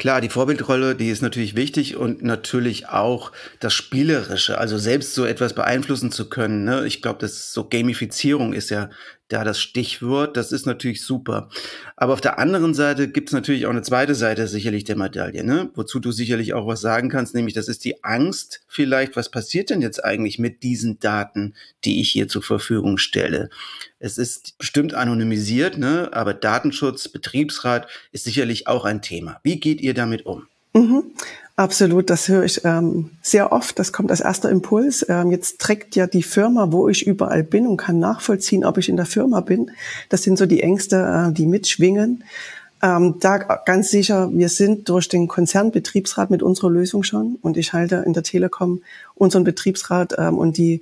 Klar, 0.00 0.22
die 0.22 0.30
Vorbildrolle, 0.30 0.96
die 0.96 1.10
ist 1.10 1.20
natürlich 1.20 1.56
wichtig 1.56 1.94
und 1.94 2.22
natürlich 2.22 2.88
auch 2.88 3.32
das 3.58 3.74
Spielerische, 3.74 4.56
also 4.56 4.78
selbst 4.78 5.14
so 5.14 5.26
etwas 5.26 5.52
beeinflussen 5.52 6.10
zu 6.10 6.30
können. 6.30 6.64
Ne? 6.64 6.86
Ich 6.86 7.02
glaube, 7.02 7.18
das 7.18 7.52
so 7.52 7.68
Gamifizierung 7.68 8.54
ist 8.54 8.70
ja 8.70 8.88
da 9.30 9.44
das 9.44 9.60
Stichwort. 9.60 10.36
Das 10.36 10.52
ist 10.52 10.66
natürlich 10.66 11.02
super. 11.02 11.48
Aber 11.96 12.12
auf 12.12 12.20
der 12.20 12.38
anderen 12.38 12.74
Seite 12.74 13.08
gibt 13.08 13.30
es 13.30 13.32
natürlich 13.32 13.66
auch 13.66 13.70
eine 13.70 13.82
zweite 13.82 14.14
Seite 14.14 14.46
sicherlich 14.46 14.84
der 14.84 14.96
Medaille, 14.96 15.44
ne? 15.44 15.70
wozu 15.74 16.00
du 16.00 16.12
sicherlich 16.12 16.52
auch 16.52 16.66
was 16.66 16.80
sagen 16.80 17.08
kannst, 17.08 17.34
nämlich 17.34 17.54
das 17.54 17.68
ist 17.68 17.84
die 17.84 18.04
Angst 18.04 18.60
vielleicht, 18.68 19.16
was 19.16 19.30
passiert 19.30 19.70
denn 19.70 19.80
jetzt 19.80 20.04
eigentlich 20.04 20.38
mit 20.38 20.62
diesen 20.62 20.98
Daten, 20.98 21.54
die 21.84 22.00
ich 22.00 22.10
hier 22.10 22.28
zur 22.28 22.42
Verfügung 22.42 22.98
stelle? 22.98 23.50
Es 23.98 24.18
ist 24.18 24.58
bestimmt 24.58 24.94
anonymisiert, 24.94 25.78
ne? 25.78 26.10
aber 26.12 26.34
Datenschutz, 26.34 27.08
Betriebsrat 27.08 27.86
ist 28.12 28.24
sicherlich 28.24 28.66
auch 28.66 28.84
ein 28.84 29.02
Thema. 29.02 29.40
Wie 29.42 29.60
geht 29.60 29.80
ihr 29.80 29.94
damit 29.94 30.26
um? 30.26 30.46
Mhm. 30.74 31.12
Absolut, 31.60 32.08
das 32.08 32.26
höre 32.26 32.44
ich 32.44 32.64
ähm, 32.64 33.10
sehr 33.20 33.52
oft. 33.52 33.78
Das 33.78 33.92
kommt 33.92 34.10
als 34.10 34.20
erster 34.20 34.48
Impuls. 34.48 35.04
Ähm, 35.10 35.30
jetzt 35.30 35.60
trägt 35.60 35.94
ja 35.94 36.06
die 36.06 36.22
Firma, 36.22 36.72
wo 36.72 36.88
ich 36.88 37.06
überall 37.06 37.42
bin 37.42 37.66
und 37.66 37.76
kann 37.76 37.98
nachvollziehen, 37.98 38.64
ob 38.64 38.78
ich 38.78 38.88
in 38.88 38.96
der 38.96 39.04
Firma 39.04 39.42
bin. 39.42 39.70
Das 40.08 40.22
sind 40.22 40.38
so 40.38 40.46
die 40.46 40.62
Ängste, 40.62 40.96
äh, 41.28 41.34
die 41.34 41.44
mitschwingen. 41.44 42.24
Ähm, 42.82 43.16
da 43.20 43.36
ganz 43.36 43.90
sicher, 43.90 44.30
wir 44.32 44.48
sind 44.48 44.88
durch 44.88 45.10
den 45.10 45.28
Konzernbetriebsrat 45.28 46.30
mit 46.30 46.42
unserer 46.42 46.70
Lösung 46.70 47.02
schon 47.02 47.36
und 47.42 47.58
ich 47.58 47.74
halte 47.74 48.04
in 48.06 48.14
der 48.14 48.22
Telekom 48.22 48.80
unseren 49.14 49.44
Betriebsrat 49.44 50.14
ähm, 50.16 50.38
und 50.38 50.56
die 50.56 50.80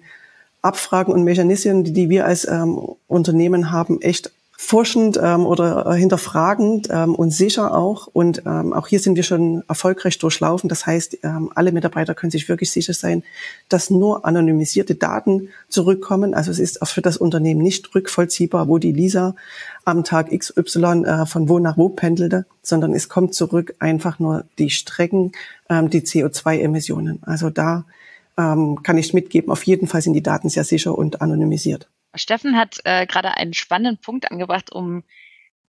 Abfragen 0.63 1.13
und 1.13 1.25
Mechanismen, 1.25 1.83
die, 1.83 1.93
die 1.93 2.09
wir 2.09 2.25
als 2.25 2.47
ähm, 2.47 2.79
Unternehmen 3.09 3.73
haben, 3.73 4.01
echt 4.01 4.31
forschend 4.61 5.19
ähm, 5.23 5.47
oder 5.47 5.87
äh, 5.87 5.97
hinterfragend 5.97 6.89
ähm, 6.91 7.15
und 7.15 7.31
sicher 7.31 7.79
auch. 7.79 8.09
Und 8.09 8.43
ähm, 8.45 8.73
auch 8.73 8.89
hier 8.89 8.99
sind 8.99 9.15
wir 9.15 9.23
schon 9.23 9.63
erfolgreich 9.69 10.19
durchlaufen. 10.19 10.69
Das 10.69 10.85
heißt, 10.85 11.19
ähm, 11.23 11.53
alle 11.55 11.71
Mitarbeiter 11.71 12.13
können 12.17 12.33
sich 12.33 12.49
wirklich 12.49 12.73
sicher 12.73 12.93
sein, 12.93 13.23
dass 13.69 13.89
nur 13.89 14.27
anonymisierte 14.27 14.97
Daten 14.97 15.49
zurückkommen. 15.69 16.35
Also 16.35 16.51
es 16.51 16.59
ist 16.59 16.83
auch 16.83 16.89
für 16.89 17.03
das 17.03 17.17
Unternehmen 17.17 17.63
nicht 17.63 17.95
rückvollziehbar, 17.95 18.67
wo 18.67 18.79
die 18.79 18.91
Lisa 18.91 19.37
am 19.85 20.03
Tag 20.03 20.37
XY 20.37 21.05
äh, 21.05 21.25
von 21.25 21.49
wo 21.49 21.61
nach 21.61 21.77
wo 21.77 21.89
pendelte, 21.89 22.45
sondern 22.61 22.95
es 22.95 23.09
kommt 23.09 23.35
zurück 23.35 23.77
einfach 23.79 24.19
nur 24.19 24.45
die 24.59 24.71
Strecken, 24.71 25.31
ähm, 25.71 25.89
die 25.89 26.01
CO2-Emissionen. 26.01 27.21
Also 27.23 27.49
da 27.49 27.85
ähm, 28.37 28.83
kann 28.83 28.99
ich 28.99 29.15
mitgeben, 29.15 29.53
auf 29.53 29.63
jeden 29.63 29.87
Fall 29.87 30.03
sind 30.03 30.15
die 30.15 30.23
Daten 30.23 30.49
sehr 30.49 30.65
sicher 30.65 30.99
und 30.99 31.23
anonymisiert. 31.23 31.89
Steffen 32.15 32.57
hat 32.57 32.81
äh, 32.85 33.07
gerade 33.07 33.37
einen 33.37 33.55
spannenden 33.55 34.01
Punkt 34.01 34.31
angebracht, 34.31 34.73
um 34.73 35.05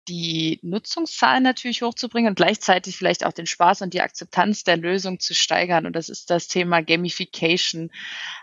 die 0.10 0.60
Nutzungszahlen 0.64 1.44
natürlich 1.44 1.84
hochzubringen 1.84 2.30
und 2.30 2.36
gleichzeitig 2.36 2.98
vielleicht 2.98 3.26
auch 3.26 3.32
den 3.32 3.46
Spaß 3.46 3.84
und 3.84 3.94
die 3.94 4.02
Akzeptanz 4.02 4.64
der 4.64 4.76
Lösung 4.76 5.20
zu 5.20 5.36
steigern. 5.36 5.86
Und 5.86 5.96
das 5.96 6.10
ist 6.10 6.32
das 6.32 6.48
Thema 6.48 6.82
Gamification. 6.82 7.92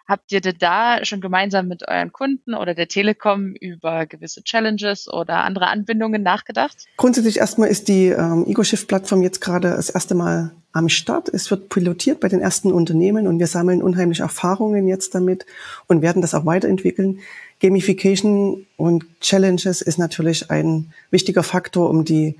Habt 0.07 0.31
ihr 0.31 0.41
da 0.41 1.05
schon 1.05 1.21
gemeinsam 1.21 1.67
mit 1.67 1.87
euren 1.89 2.13
Kunden 2.13 2.55
oder 2.55 2.75
der 2.75 2.87
Telekom 2.87 3.55
über 3.55 4.07
gewisse 4.07 4.45
Challenges 4.45 5.13
oder 5.13 5.39
andere 5.39 5.67
Anbindungen 5.67 6.23
nachgedacht? 6.23 6.85
Grundsätzlich 6.97 7.39
erstmal 7.39 7.69
ist 7.69 7.89
die 7.89 8.07
ähm, 8.07 8.47
EgoShift-Plattform 8.47 9.23
jetzt 9.23 9.41
gerade 9.41 9.71
das 9.71 9.91
erste 9.91 10.15
Mal 10.15 10.53
am 10.73 10.89
Start. 10.89 11.29
Es 11.29 11.51
wird 11.51 11.69
pilotiert 11.69 12.21
bei 12.21 12.29
den 12.29 12.41
ersten 12.41 12.73
Unternehmen 12.73 13.27
und 13.27 13.39
wir 13.39 13.47
sammeln 13.47 13.83
unheimlich 13.83 14.21
Erfahrungen 14.21 14.87
jetzt 14.87 15.15
damit 15.15 15.47
und 15.87 16.03
werden 16.03 16.23
das 16.23 16.35
auch 16.35 16.47
weiterentwickeln. 16.47 17.21
Gamification 17.61 18.67
und 18.77 19.07
Challenges 19.21 19.81
ist 19.81 19.99
natürlich 19.99 20.51
ein 20.51 20.93
wichtiger 21.11 21.43
Faktor, 21.43 21.89
um 21.89 22.05
die 22.05 22.37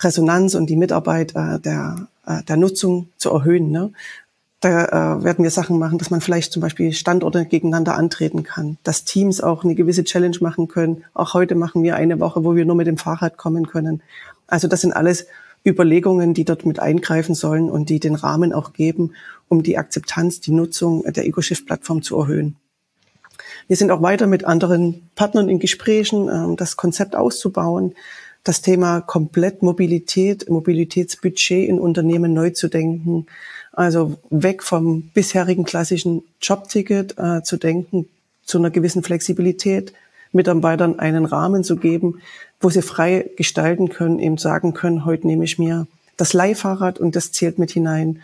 Resonanz 0.00 0.54
und 0.54 0.68
die 0.68 0.76
Mitarbeit 0.76 1.34
äh, 1.36 1.60
der, 1.60 2.08
äh, 2.26 2.42
der 2.42 2.56
Nutzung 2.56 3.08
zu 3.16 3.30
erhöhen. 3.30 3.70
Ne? 3.70 3.92
Da 4.60 5.18
äh, 5.18 5.24
werden 5.24 5.42
wir 5.42 5.50
Sachen 5.50 5.78
machen, 5.78 5.98
dass 5.98 6.10
man 6.10 6.20
vielleicht 6.20 6.52
zum 6.52 6.62
Beispiel 6.62 6.92
Standorte 6.92 7.46
gegeneinander 7.46 7.94
antreten 7.94 8.42
kann, 8.42 8.78
dass 8.82 9.04
Teams 9.04 9.40
auch 9.40 9.64
eine 9.64 9.74
gewisse 9.74 10.04
Challenge 10.04 10.36
machen 10.40 10.66
können. 10.66 11.04
Auch 11.14 11.34
heute 11.34 11.54
machen 11.54 11.82
wir 11.82 11.96
eine 11.96 12.20
Woche, 12.20 12.44
wo 12.44 12.56
wir 12.56 12.64
nur 12.64 12.76
mit 12.76 12.86
dem 12.86 12.98
Fahrrad 12.98 13.36
kommen 13.36 13.66
können. 13.66 14.02
Also 14.46 14.66
das 14.66 14.80
sind 14.80 14.92
alles 14.92 15.26
Überlegungen, 15.66 16.34
die 16.34 16.44
dort 16.44 16.64
mit 16.64 16.78
eingreifen 16.78 17.34
sollen 17.34 17.70
und 17.70 17.88
die 17.88 18.00
den 18.00 18.14
Rahmen 18.14 18.52
auch 18.52 18.72
geben, 18.72 19.12
um 19.48 19.62
die 19.62 19.78
Akzeptanz, 19.78 20.40
die 20.40 20.52
Nutzung 20.52 21.02
der 21.04 21.26
EcoShift-Plattform 21.26 22.02
zu 22.02 22.18
erhöhen. 22.18 22.56
Wir 23.68 23.76
sind 23.76 23.90
auch 23.90 24.02
weiter 24.02 24.26
mit 24.26 24.44
anderen 24.44 25.08
Partnern 25.14 25.48
in 25.48 25.58
Gesprächen, 25.58 26.28
ähm, 26.28 26.56
das 26.56 26.76
Konzept 26.76 27.16
auszubauen, 27.16 27.94
das 28.44 28.62
Thema 28.62 29.00
komplett 29.00 29.62
Mobilität, 29.62 30.48
Mobilitätsbudget 30.48 31.68
in 31.68 31.80
Unternehmen 31.80 32.32
neu 32.32 32.50
zu 32.50 32.68
denken. 32.68 33.26
Also 33.72 34.16
weg 34.30 34.62
vom 34.62 35.10
bisherigen 35.14 35.64
klassischen 35.64 36.22
Jobticket 36.40 37.18
äh, 37.18 37.42
zu 37.42 37.56
denken, 37.56 38.08
zu 38.44 38.58
einer 38.58 38.70
gewissen 38.70 39.02
Flexibilität, 39.02 39.92
Mitarbeitern 40.32 40.98
einen 41.00 41.24
Rahmen 41.24 41.64
zu 41.64 41.76
geben, 41.76 42.20
wo 42.60 42.70
sie 42.70 42.82
frei 42.82 43.30
gestalten 43.36 43.88
können, 43.88 44.18
eben 44.18 44.38
sagen 44.38 44.74
können, 44.74 45.04
heute 45.04 45.26
nehme 45.26 45.44
ich 45.44 45.58
mir 45.58 45.86
das 46.16 46.32
Leihfahrrad 46.32 46.98
und 46.98 47.16
das 47.16 47.32
zählt 47.32 47.58
mit 47.58 47.70
hinein 47.70 48.22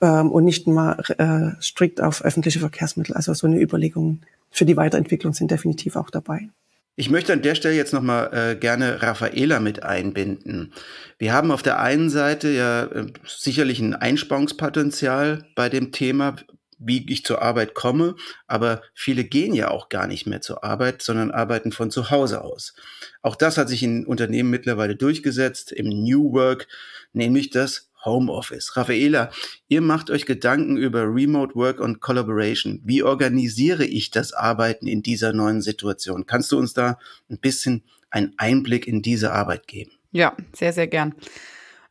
ähm, 0.00 0.30
und 0.30 0.44
nicht 0.44 0.66
mal 0.66 1.02
äh, 1.18 1.60
strikt 1.62 2.00
auf 2.00 2.24
öffentliche 2.24 2.60
Verkehrsmittel. 2.60 3.14
Also 3.14 3.34
so 3.34 3.46
eine 3.46 3.60
Überlegung 3.60 4.20
für 4.50 4.64
die 4.64 4.76
Weiterentwicklung 4.76 5.32
sind 5.32 5.50
definitiv 5.50 5.96
auch 5.96 6.10
dabei. 6.10 6.48
Ich 6.94 7.08
möchte 7.08 7.32
an 7.32 7.40
der 7.40 7.54
Stelle 7.54 7.74
jetzt 7.74 7.94
nochmal 7.94 8.30
äh, 8.32 8.54
gerne 8.54 9.02
Raffaela 9.02 9.60
mit 9.60 9.82
einbinden. 9.82 10.74
Wir 11.18 11.32
haben 11.32 11.50
auf 11.50 11.62
der 11.62 11.80
einen 11.80 12.10
Seite 12.10 12.50
ja 12.50 12.84
äh, 12.84 13.06
sicherlich 13.26 13.80
ein 13.80 13.94
Einsparungspotenzial 13.94 15.46
bei 15.54 15.70
dem 15.70 15.90
Thema, 15.90 16.36
wie 16.84 17.10
ich 17.10 17.24
zur 17.24 17.42
Arbeit 17.42 17.74
komme, 17.74 18.16
aber 18.46 18.82
viele 18.94 19.24
gehen 19.24 19.54
ja 19.54 19.70
auch 19.70 19.88
gar 19.88 20.06
nicht 20.06 20.26
mehr 20.26 20.40
zur 20.40 20.64
Arbeit, 20.64 21.02
sondern 21.02 21.30
arbeiten 21.30 21.72
von 21.72 21.90
zu 21.90 22.10
Hause 22.10 22.42
aus. 22.42 22.74
Auch 23.22 23.36
das 23.36 23.58
hat 23.58 23.68
sich 23.68 23.82
in 23.82 24.06
Unternehmen 24.06 24.50
mittlerweile 24.50 24.96
durchgesetzt, 24.96 25.72
im 25.72 25.88
New 25.88 26.32
Work, 26.32 26.68
nämlich 27.12 27.50
das 27.50 27.90
Homeoffice. 28.04 28.76
Raffaela, 28.76 29.30
ihr 29.68 29.80
macht 29.80 30.10
euch 30.10 30.26
Gedanken 30.26 30.76
über 30.76 31.02
Remote 31.02 31.54
Work 31.54 31.80
und 31.80 32.00
Collaboration. 32.00 32.80
Wie 32.84 33.02
organisiere 33.02 33.84
ich 33.84 34.10
das 34.10 34.32
Arbeiten 34.32 34.86
in 34.86 35.02
dieser 35.02 35.32
neuen 35.32 35.62
Situation? 35.62 36.26
Kannst 36.26 36.50
du 36.52 36.58
uns 36.58 36.72
da 36.74 36.98
ein 37.30 37.38
bisschen 37.38 37.84
einen 38.10 38.34
Einblick 38.36 38.86
in 38.86 39.02
diese 39.02 39.32
Arbeit 39.32 39.66
geben? 39.66 39.92
Ja, 40.10 40.36
sehr, 40.52 40.72
sehr 40.72 40.88
gern. 40.88 41.14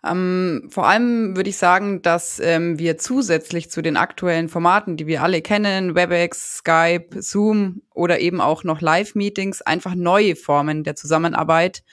Ähm, 0.03 0.67
vor 0.69 0.87
allem 0.87 1.35
würde 1.35 1.49
ich 1.49 1.57
sagen, 1.57 2.01
dass 2.01 2.39
ähm, 2.39 2.79
wir 2.79 2.97
zusätzlich 2.97 3.69
zu 3.69 3.83
den 3.83 3.97
aktuellen 3.97 4.49
Formaten, 4.49 4.97
die 4.97 5.05
wir 5.05 5.21
alle 5.21 5.41
kennen, 5.41 5.93
WebEx, 5.93 6.57
Skype, 6.57 7.21
Zoom 7.21 7.83
oder 7.93 8.19
eben 8.19 8.41
auch 8.41 8.63
noch 8.63 8.81
Live-Meetings, 8.81 9.61
einfach 9.61 9.93
neue 9.93 10.35
Formen 10.35 10.83
der 10.83 10.95
Zusammenarbeit 10.95 11.83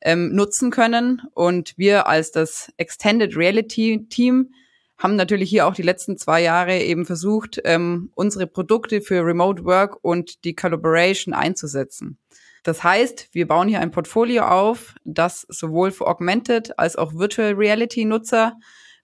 ähm, 0.00 0.34
nutzen 0.34 0.70
können. 0.70 1.22
Und 1.34 1.74
wir 1.76 2.06
als 2.06 2.32
das 2.32 2.72
Extended 2.78 3.36
Reality 3.36 4.06
Team 4.08 4.52
haben 4.96 5.16
natürlich 5.16 5.50
hier 5.50 5.66
auch 5.66 5.74
die 5.74 5.82
letzten 5.82 6.16
zwei 6.16 6.42
Jahre 6.42 6.78
eben 6.78 7.04
versucht, 7.04 7.60
ähm, 7.64 8.10
unsere 8.14 8.46
Produkte 8.46 9.02
für 9.02 9.24
Remote 9.26 9.64
Work 9.64 9.98
und 10.02 10.44
die 10.44 10.54
Collaboration 10.54 11.34
einzusetzen. 11.34 12.16
Das 12.66 12.82
heißt, 12.82 13.28
wir 13.30 13.46
bauen 13.46 13.68
hier 13.68 13.78
ein 13.78 13.92
Portfolio 13.92 14.42
auf, 14.42 14.96
das 15.04 15.46
sowohl 15.48 15.92
für 15.92 16.08
Augmented 16.08 16.76
als 16.80 16.96
auch 16.96 17.14
Virtual 17.14 17.52
Reality 17.52 18.04
Nutzer 18.04 18.54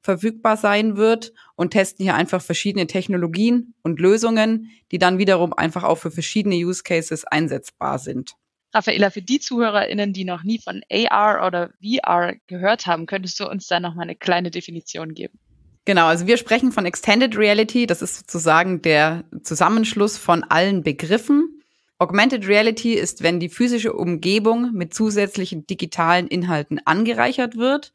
verfügbar 0.00 0.56
sein 0.56 0.96
wird 0.96 1.32
und 1.54 1.70
testen 1.70 2.02
hier 2.02 2.16
einfach 2.16 2.42
verschiedene 2.42 2.88
Technologien 2.88 3.74
und 3.84 4.00
Lösungen, 4.00 4.72
die 4.90 4.98
dann 4.98 5.18
wiederum 5.18 5.52
einfach 5.52 5.84
auch 5.84 5.94
für 5.94 6.10
verschiedene 6.10 6.56
Use 6.56 6.82
Cases 6.82 7.24
einsetzbar 7.24 8.00
sind. 8.00 8.32
Raffaela, 8.74 9.10
für 9.10 9.22
die 9.22 9.38
ZuhörerInnen, 9.38 10.12
die 10.12 10.24
noch 10.24 10.42
nie 10.42 10.58
von 10.58 10.80
AR 10.90 11.46
oder 11.46 11.70
VR 11.80 12.34
gehört 12.48 12.88
haben, 12.88 13.06
könntest 13.06 13.38
du 13.38 13.48
uns 13.48 13.68
da 13.68 13.78
noch 13.78 13.94
mal 13.94 14.02
eine 14.02 14.16
kleine 14.16 14.50
Definition 14.50 15.14
geben? 15.14 15.38
Genau, 15.84 16.06
also 16.06 16.26
wir 16.26 16.36
sprechen 16.36 16.72
von 16.72 16.84
Extended 16.84 17.38
Reality. 17.38 17.86
Das 17.86 18.02
ist 18.02 18.16
sozusagen 18.16 18.82
der 18.82 19.22
Zusammenschluss 19.44 20.18
von 20.18 20.42
allen 20.42 20.82
Begriffen. 20.82 21.61
Augmented 22.02 22.48
Reality 22.48 22.94
ist, 22.94 23.22
wenn 23.22 23.38
die 23.38 23.48
physische 23.48 23.92
Umgebung 23.92 24.72
mit 24.72 24.92
zusätzlichen 24.92 25.68
digitalen 25.68 26.26
Inhalten 26.26 26.80
angereichert 26.84 27.56
wird. 27.56 27.92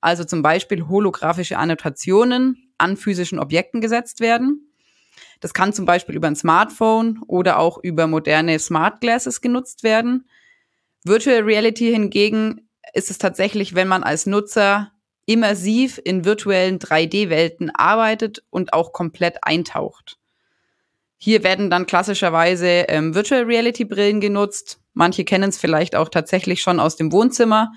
Also 0.00 0.24
zum 0.24 0.42
Beispiel 0.42 0.88
holographische 0.88 1.56
Annotationen 1.56 2.72
an 2.78 2.96
physischen 2.96 3.38
Objekten 3.38 3.80
gesetzt 3.80 4.18
werden. 4.18 4.72
Das 5.38 5.54
kann 5.54 5.72
zum 5.72 5.84
Beispiel 5.84 6.16
über 6.16 6.26
ein 6.26 6.34
Smartphone 6.34 7.20
oder 7.28 7.60
auch 7.60 7.78
über 7.78 8.08
moderne 8.08 8.58
Smart 8.58 9.00
Glasses 9.00 9.40
genutzt 9.40 9.84
werden. 9.84 10.28
Virtual 11.04 11.42
Reality 11.42 11.92
hingegen 11.92 12.68
ist 12.92 13.08
es 13.08 13.18
tatsächlich, 13.18 13.76
wenn 13.76 13.86
man 13.86 14.02
als 14.02 14.26
Nutzer 14.26 14.90
immersiv 15.26 16.00
in 16.04 16.24
virtuellen 16.24 16.80
3D-Welten 16.80 17.70
arbeitet 17.70 18.42
und 18.50 18.72
auch 18.72 18.92
komplett 18.92 19.36
eintaucht. 19.42 20.18
Hier 21.16 21.42
werden 21.42 21.70
dann 21.70 21.86
klassischerweise 21.86 22.66
ähm, 22.66 23.14
Virtual 23.14 23.44
Reality 23.44 23.84
Brillen 23.84 24.20
genutzt. 24.20 24.78
Manche 24.92 25.24
kennen 25.24 25.48
es 25.48 25.58
vielleicht 25.58 25.96
auch 25.96 26.08
tatsächlich 26.08 26.60
schon 26.60 26.80
aus 26.80 26.96
dem 26.96 27.12
Wohnzimmer. 27.12 27.72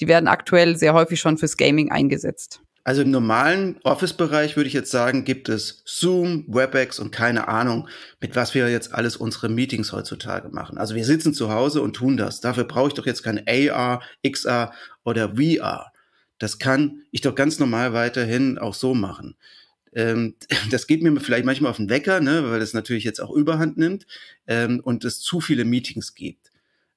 Die 0.00 0.08
werden 0.08 0.28
aktuell 0.28 0.76
sehr 0.76 0.94
häufig 0.94 1.20
schon 1.20 1.38
fürs 1.38 1.56
Gaming 1.56 1.90
eingesetzt. 1.90 2.60
Also 2.86 3.00
im 3.00 3.10
normalen 3.10 3.80
Office-Bereich 3.82 4.56
würde 4.56 4.68
ich 4.68 4.74
jetzt 4.74 4.90
sagen, 4.90 5.24
gibt 5.24 5.48
es 5.48 5.82
Zoom, 5.86 6.44
WebEx 6.48 6.98
und 6.98 7.12
keine 7.12 7.48
Ahnung, 7.48 7.88
mit 8.20 8.36
was 8.36 8.54
wir 8.54 8.68
jetzt 8.68 8.92
alles 8.92 9.16
unsere 9.16 9.48
Meetings 9.48 9.92
heutzutage 9.92 10.50
machen. 10.50 10.76
Also 10.76 10.94
wir 10.94 11.04
sitzen 11.06 11.32
zu 11.32 11.50
Hause 11.50 11.80
und 11.80 11.96
tun 11.96 12.18
das. 12.18 12.42
Dafür 12.42 12.64
brauche 12.64 12.88
ich 12.88 12.94
doch 12.94 13.06
jetzt 13.06 13.22
kein 13.22 13.42
AR, 13.48 14.02
XR 14.22 14.74
oder 15.02 15.36
VR. 15.36 15.92
Das 16.38 16.58
kann 16.58 17.02
ich 17.10 17.22
doch 17.22 17.34
ganz 17.34 17.58
normal 17.58 17.94
weiterhin 17.94 18.58
auch 18.58 18.74
so 18.74 18.94
machen. 18.94 19.34
Ähm, 19.94 20.34
das 20.70 20.86
geht 20.86 21.02
mir 21.02 21.18
vielleicht 21.20 21.44
manchmal 21.44 21.70
auf 21.70 21.76
den 21.78 21.90
Wecker, 21.90 22.20
ne, 22.20 22.50
weil 22.50 22.60
das 22.60 22.74
natürlich 22.74 23.04
jetzt 23.04 23.20
auch 23.20 23.30
Überhand 23.30 23.76
nimmt 23.76 24.06
ähm, 24.46 24.80
und 24.82 25.04
es 25.04 25.20
zu 25.20 25.40
viele 25.40 25.64
Meetings 25.64 26.14
gibt. 26.14 26.50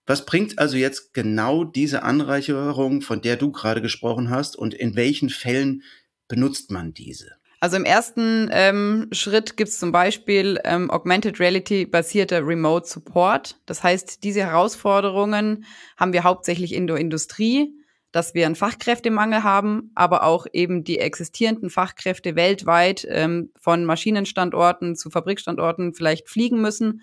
Was 0.06 0.26
bringt 0.26 0.58
also 0.58 0.78
jetzt 0.78 1.14
genau 1.14 1.66
diese 1.66 2.04
Anreicherung, 2.04 3.02
von 3.02 3.22
der 3.22 3.36
du 3.36 3.52
gerade 3.52 3.82
gesprochen 3.82 4.30
hast, 4.30 4.56
und 4.56 4.74
in 4.74 4.96
welchen 4.96 5.30
Fällen 5.30 5.84
benutzt 6.30 6.72
man 6.72 6.94
diese? 6.94 7.32
Also 7.60 7.76
im 7.76 7.86
ersten 7.86 8.50
ähm, 8.52 9.08
Schritt 9.12 9.58
gibt 9.58 9.70
es 9.70 9.80
zum 9.80 9.92
Beispiel 9.92 10.60
ähm, 10.64 10.92
Augmented 10.92 11.40
Reality 11.40 11.86
basierter 11.86 12.46
Remote 12.46 12.88
Support. 12.88 13.60
Das 13.66 13.84
heißt, 13.84 14.24
diese 14.24 14.42
Herausforderungen 14.42 15.66
haben 15.98 16.14
wir 16.14 16.24
hauptsächlich 16.24 16.74
in 16.74 16.86
der 16.88 16.98
Industrie, 16.98 17.74
dass 18.12 18.34
wir 18.34 18.46
einen 18.46 18.56
Fachkräftemangel 18.56 19.44
haben, 19.44 19.92
aber 19.96 20.24
auch 20.24 20.48
eben 20.54 20.84
die 20.84 21.00
existierenden 21.00 21.70
Fachkräfte 21.70 22.36
weltweit 22.36 23.06
ähm, 23.10 23.52
von 23.60 23.86
Maschinenstandorten 23.86 24.96
zu 24.96 25.10
Fabrikstandorten 25.10 25.94
vielleicht 25.94 26.30
fliegen 26.30 26.62
müssen 26.62 27.02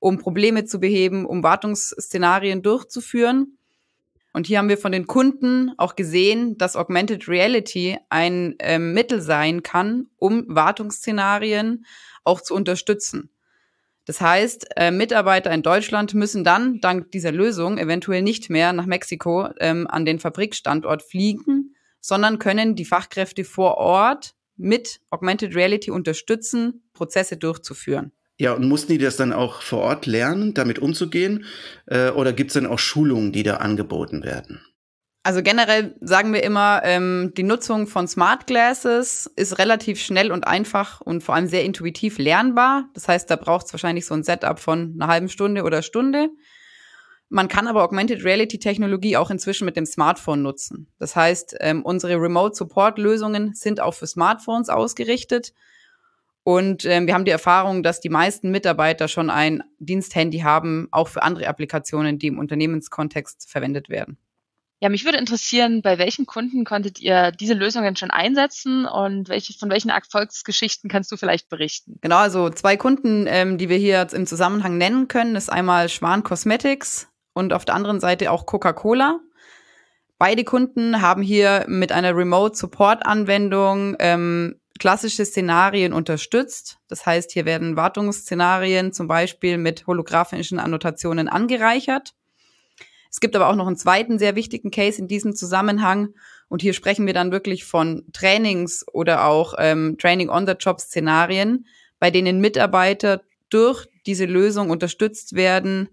um 0.00 0.18
Probleme 0.18 0.64
zu 0.64 0.78
beheben, 0.78 1.26
um 1.26 1.42
Wartungsszenarien 1.42 2.62
durchzuführen. 2.62 3.58
Und 4.32 4.46
hier 4.46 4.58
haben 4.58 4.68
wir 4.68 4.78
von 4.78 4.92
den 4.92 5.06
Kunden 5.06 5.72
auch 5.78 5.96
gesehen, 5.96 6.58
dass 6.58 6.76
Augmented 6.76 7.28
Reality 7.28 7.98
ein 8.08 8.54
äh, 8.58 8.78
Mittel 8.78 9.20
sein 9.20 9.62
kann, 9.62 10.06
um 10.16 10.44
Wartungsszenarien 10.48 11.86
auch 12.24 12.40
zu 12.40 12.54
unterstützen. 12.54 13.30
Das 14.08 14.22
heißt, 14.22 14.68
äh, 14.76 14.90
Mitarbeiter 14.90 15.50
in 15.50 15.60
Deutschland 15.60 16.14
müssen 16.14 16.42
dann 16.42 16.80
dank 16.80 17.10
dieser 17.10 17.30
Lösung 17.30 17.76
eventuell 17.76 18.22
nicht 18.22 18.48
mehr 18.48 18.72
nach 18.72 18.86
Mexiko 18.86 19.50
ähm, 19.60 19.86
an 19.86 20.06
den 20.06 20.18
Fabrikstandort 20.18 21.02
fliegen, 21.02 21.74
sondern 22.00 22.38
können 22.38 22.74
die 22.74 22.86
Fachkräfte 22.86 23.44
vor 23.44 23.76
Ort 23.76 24.34
mit 24.56 25.00
Augmented 25.10 25.54
Reality 25.54 25.90
unterstützen, 25.90 26.88
Prozesse 26.94 27.36
durchzuführen. 27.36 28.12
Ja, 28.38 28.54
und 28.54 28.66
mussten 28.66 28.92
die 28.92 28.98
das 28.98 29.18
dann 29.18 29.34
auch 29.34 29.60
vor 29.60 29.80
Ort 29.80 30.06
lernen, 30.06 30.54
damit 30.54 30.78
umzugehen? 30.78 31.44
Äh, 31.84 32.08
oder 32.08 32.32
gibt 32.32 32.48
es 32.48 32.54
dann 32.54 32.64
auch 32.64 32.78
Schulungen, 32.78 33.32
die 33.32 33.42
da 33.42 33.58
angeboten 33.58 34.24
werden? 34.24 34.62
Also 35.28 35.42
generell 35.42 35.94
sagen 36.00 36.32
wir 36.32 36.42
immer, 36.42 36.80
ähm, 36.84 37.34
die 37.36 37.42
Nutzung 37.42 37.86
von 37.86 38.08
Smart 38.08 38.46
Glasses 38.46 39.30
ist 39.36 39.58
relativ 39.58 40.00
schnell 40.00 40.32
und 40.32 40.46
einfach 40.46 41.02
und 41.02 41.22
vor 41.22 41.34
allem 41.34 41.48
sehr 41.48 41.66
intuitiv 41.66 42.16
lernbar. 42.16 42.88
Das 42.94 43.08
heißt, 43.08 43.30
da 43.30 43.36
braucht 43.36 43.66
es 43.66 43.72
wahrscheinlich 43.74 44.06
so 44.06 44.14
ein 44.14 44.22
Setup 44.22 44.58
von 44.58 44.94
einer 44.94 45.06
halben 45.06 45.28
Stunde 45.28 45.64
oder 45.64 45.82
Stunde. 45.82 46.30
Man 47.28 47.48
kann 47.48 47.66
aber 47.66 47.84
Augmented 47.84 48.24
Reality 48.24 48.58
Technologie 48.58 49.18
auch 49.18 49.30
inzwischen 49.30 49.66
mit 49.66 49.76
dem 49.76 49.84
Smartphone 49.84 50.40
nutzen. 50.40 50.88
Das 50.98 51.14
heißt, 51.14 51.56
ähm, 51.60 51.84
unsere 51.84 52.14
Remote 52.14 52.56
Support 52.56 52.96
Lösungen 52.96 53.52
sind 53.54 53.80
auch 53.80 53.92
für 53.92 54.06
Smartphones 54.06 54.70
ausgerichtet. 54.70 55.52
Und 56.42 56.86
ähm, 56.86 57.06
wir 57.06 57.12
haben 57.12 57.26
die 57.26 57.32
Erfahrung, 57.32 57.82
dass 57.82 58.00
die 58.00 58.08
meisten 58.08 58.50
Mitarbeiter 58.50 59.08
schon 59.08 59.28
ein 59.28 59.62
Diensthandy 59.78 60.38
haben, 60.38 60.88
auch 60.90 61.08
für 61.08 61.22
andere 61.22 61.48
Applikationen, 61.48 62.18
die 62.18 62.28
im 62.28 62.38
Unternehmenskontext 62.38 63.46
verwendet 63.50 63.90
werden. 63.90 64.16
Ja, 64.80 64.88
mich 64.88 65.04
würde 65.04 65.18
interessieren, 65.18 65.82
bei 65.82 65.98
welchen 65.98 66.24
Kunden 66.24 66.64
konntet 66.64 67.00
ihr 67.00 67.32
diese 67.32 67.54
Lösungen 67.54 67.96
schon 67.96 68.12
einsetzen 68.12 68.86
und 68.86 69.28
welche, 69.28 69.52
von 69.52 69.70
welchen 69.70 69.88
Erfolgsgeschichten 69.88 70.88
kannst 70.88 71.10
du 71.10 71.16
vielleicht 71.16 71.48
berichten? 71.48 71.98
Genau, 72.00 72.18
also 72.18 72.48
zwei 72.50 72.76
Kunden, 72.76 73.26
ähm, 73.26 73.58
die 73.58 73.68
wir 73.68 73.76
hier 73.76 74.06
im 74.12 74.26
Zusammenhang 74.26 74.78
nennen 74.78 75.08
können, 75.08 75.34
ist 75.34 75.50
einmal 75.50 75.88
Schwan 75.88 76.22
Cosmetics 76.22 77.08
und 77.32 77.52
auf 77.52 77.64
der 77.64 77.74
anderen 77.74 77.98
Seite 77.98 78.30
auch 78.30 78.46
Coca-Cola. 78.46 79.18
Beide 80.16 80.44
Kunden 80.44 81.00
haben 81.00 81.22
hier 81.22 81.64
mit 81.68 81.90
einer 81.90 82.14
Remote 82.14 82.56
Support 82.56 83.04
Anwendung 83.04 83.96
ähm, 83.98 84.60
klassische 84.78 85.24
Szenarien 85.24 85.92
unterstützt. 85.92 86.78
Das 86.88 87.04
heißt, 87.04 87.32
hier 87.32 87.44
werden 87.44 87.76
Wartungsszenarien 87.76 88.92
zum 88.92 89.08
Beispiel 89.08 89.58
mit 89.58 89.86
holographischen 89.86 90.60
Annotationen 90.60 91.28
angereichert. 91.28 92.14
Es 93.18 93.20
gibt 93.20 93.34
aber 93.34 93.48
auch 93.48 93.56
noch 93.56 93.66
einen 93.66 93.76
zweiten 93.76 94.20
sehr 94.20 94.36
wichtigen 94.36 94.70
Case 94.70 94.96
in 95.02 95.08
diesem 95.08 95.34
Zusammenhang. 95.34 96.10
Und 96.46 96.62
hier 96.62 96.72
sprechen 96.72 97.04
wir 97.04 97.14
dann 97.14 97.32
wirklich 97.32 97.64
von 97.64 98.04
Trainings 98.12 98.86
oder 98.92 99.24
auch 99.24 99.54
ähm, 99.58 99.98
Training-on-the-Job-Szenarien, 99.98 101.66
bei 101.98 102.12
denen 102.12 102.40
Mitarbeiter 102.40 103.22
durch 103.50 103.88
diese 104.06 104.24
Lösung 104.24 104.70
unterstützt 104.70 105.34
werden, 105.34 105.88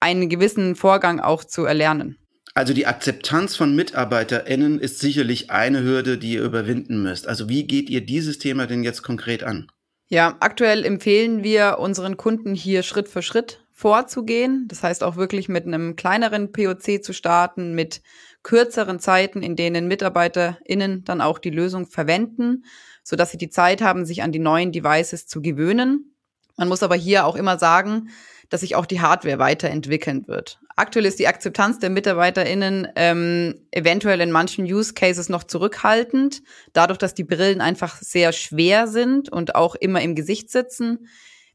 einen 0.00 0.28
gewissen 0.28 0.76
Vorgang 0.76 1.18
auch 1.18 1.44
zu 1.44 1.64
erlernen. 1.64 2.18
Also 2.52 2.74
die 2.74 2.86
Akzeptanz 2.86 3.56
von 3.56 3.74
MitarbeiterInnen 3.74 4.80
ist 4.80 4.98
sicherlich 4.98 5.50
eine 5.50 5.82
Hürde, 5.82 6.18
die 6.18 6.34
ihr 6.34 6.42
überwinden 6.42 7.02
müsst. 7.02 7.26
Also 7.26 7.48
wie 7.48 7.66
geht 7.66 7.88
ihr 7.88 8.02
dieses 8.02 8.38
Thema 8.38 8.66
denn 8.66 8.84
jetzt 8.84 9.02
konkret 9.02 9.44
an? 9.44 9.68
Ja, 10.08 10.36
aktuell 10.40 10.84
empfehlen 10.84 11.42
wir 11.42 11.78
unseren 11.78 12.18
Kunden 12.18 12.54
hier 12.54 12.82
Schritt 12.82 13.08
für 13.08 13.22
Schritt 13.22 13.63
vorzugehen. 13.84 14.66
Das 14.66 14.82
heißt 14.82 15.04
auch 15.04 15.16
wirklich 15.16 15.50
mit 15.50 15.66
einem 15.66 15.94
kleineren 15.94 16.52
POC 16.52 17.04
zu 17.04 17.12
starten, 17.12 17.74
mit 17.74 18.00
kürzeren 18.42 18.98
Zeiten, 18.98 19.42
in 19.42 19.56
denen 19.56 19.88
MitarbeiterInnen 19.88 21.04
dann 21.04 21.20
auch 21.20 21.38
die 21.38 21.50
Lösung 21.50 21.84
verwenden, 21.84 22.64
sodass 23.02 23.30
sie 23.30 23.36
die 23.36 23.50
Zeit 23.50 23.82
haben, 23.82 24.06
sich 24.06 24.22
an 24.22 24.32
die 24.32 24.38
neuen 24.38 24.72
Devices 24.72 25.26
zu 25.26 25.42
gewöhnen. 25.42 26.14
Man 26.56 26.68
muss 26.68 26.82
aber 26.82 26.94
hier 26.94 27.26
auch 27.26 27.36
immer 27.36 27.58
sagen, 27.58 28.08
dass 28.48 28.62
sich 28.62 28.74
auch 28.74 28.86
die 28.86 29.02
Hardware 29.02 29.38
weiterentwickeln 29.38 30.26
wird. 30.28 30.60
Aktuell 30.76 31.04
ist 31.04 31.18
die 31.18 31.28
Akzeptanz 31.28 31.78
der 31.78 31.90
MitarbeiterInnen 31.90 32.88
ähm, 32.96 33.66
eventuell 33.70 34.22
in 34.22 34.32
manchen 34.32 34.64
Use 34.64 34.94
Cases 34.94 35.28
noch 35.28 35.44
zurückhaltend, 35.44 36.42
dadurch, 36.72 36.98
dass 36.98 37.12
die 37.12 37.24
Brillen 37.24 37.60
einfach 37.60 37.98
sehr 38.00 38.32
schwer 38.32 38.86
sind 38.86 39.28
und 39.28 39.54
auch 39.54 39.74
immer 39.74 40.00
im 40.00 40.14
Gesicht 40.14 40.50
sitzen. 40.50 41.06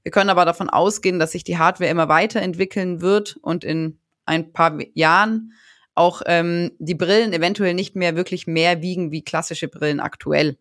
Wir 0.10 0.12
können 0.12 0.32
aber 0.32 0.44
davon 0.44 0.72
ausgehen, 0.72 1.20
dass 1.20 1.34
sich 1.34 1.44
die 1.44 1.60
Hardware 1.60 1.92
immer 1.92 2.10
weiterentwickeln 2.10 3.00
wird 3.00 3.38
und 3.44 3.64
in 3.64 4.00
ein 4.26 4.54
paar 4.54 4.80
Jahren 4.96 5.54
auch 5.94 6.24
ähm, 6.26 6.72
die 6.80 6.96
Brillen 6.96 7.32
eventuell 7.32 7.76
nicht 7.76 7.96
mehr 7.96 8.16
wirklich 8.16 8.48
mehr 8.48 8.82
wiegen 8.82 9.12
wie 9.12 9.24
klassische 9.24 9.68
Brillen 9.68 10.00
aktuell. 10.00 10.58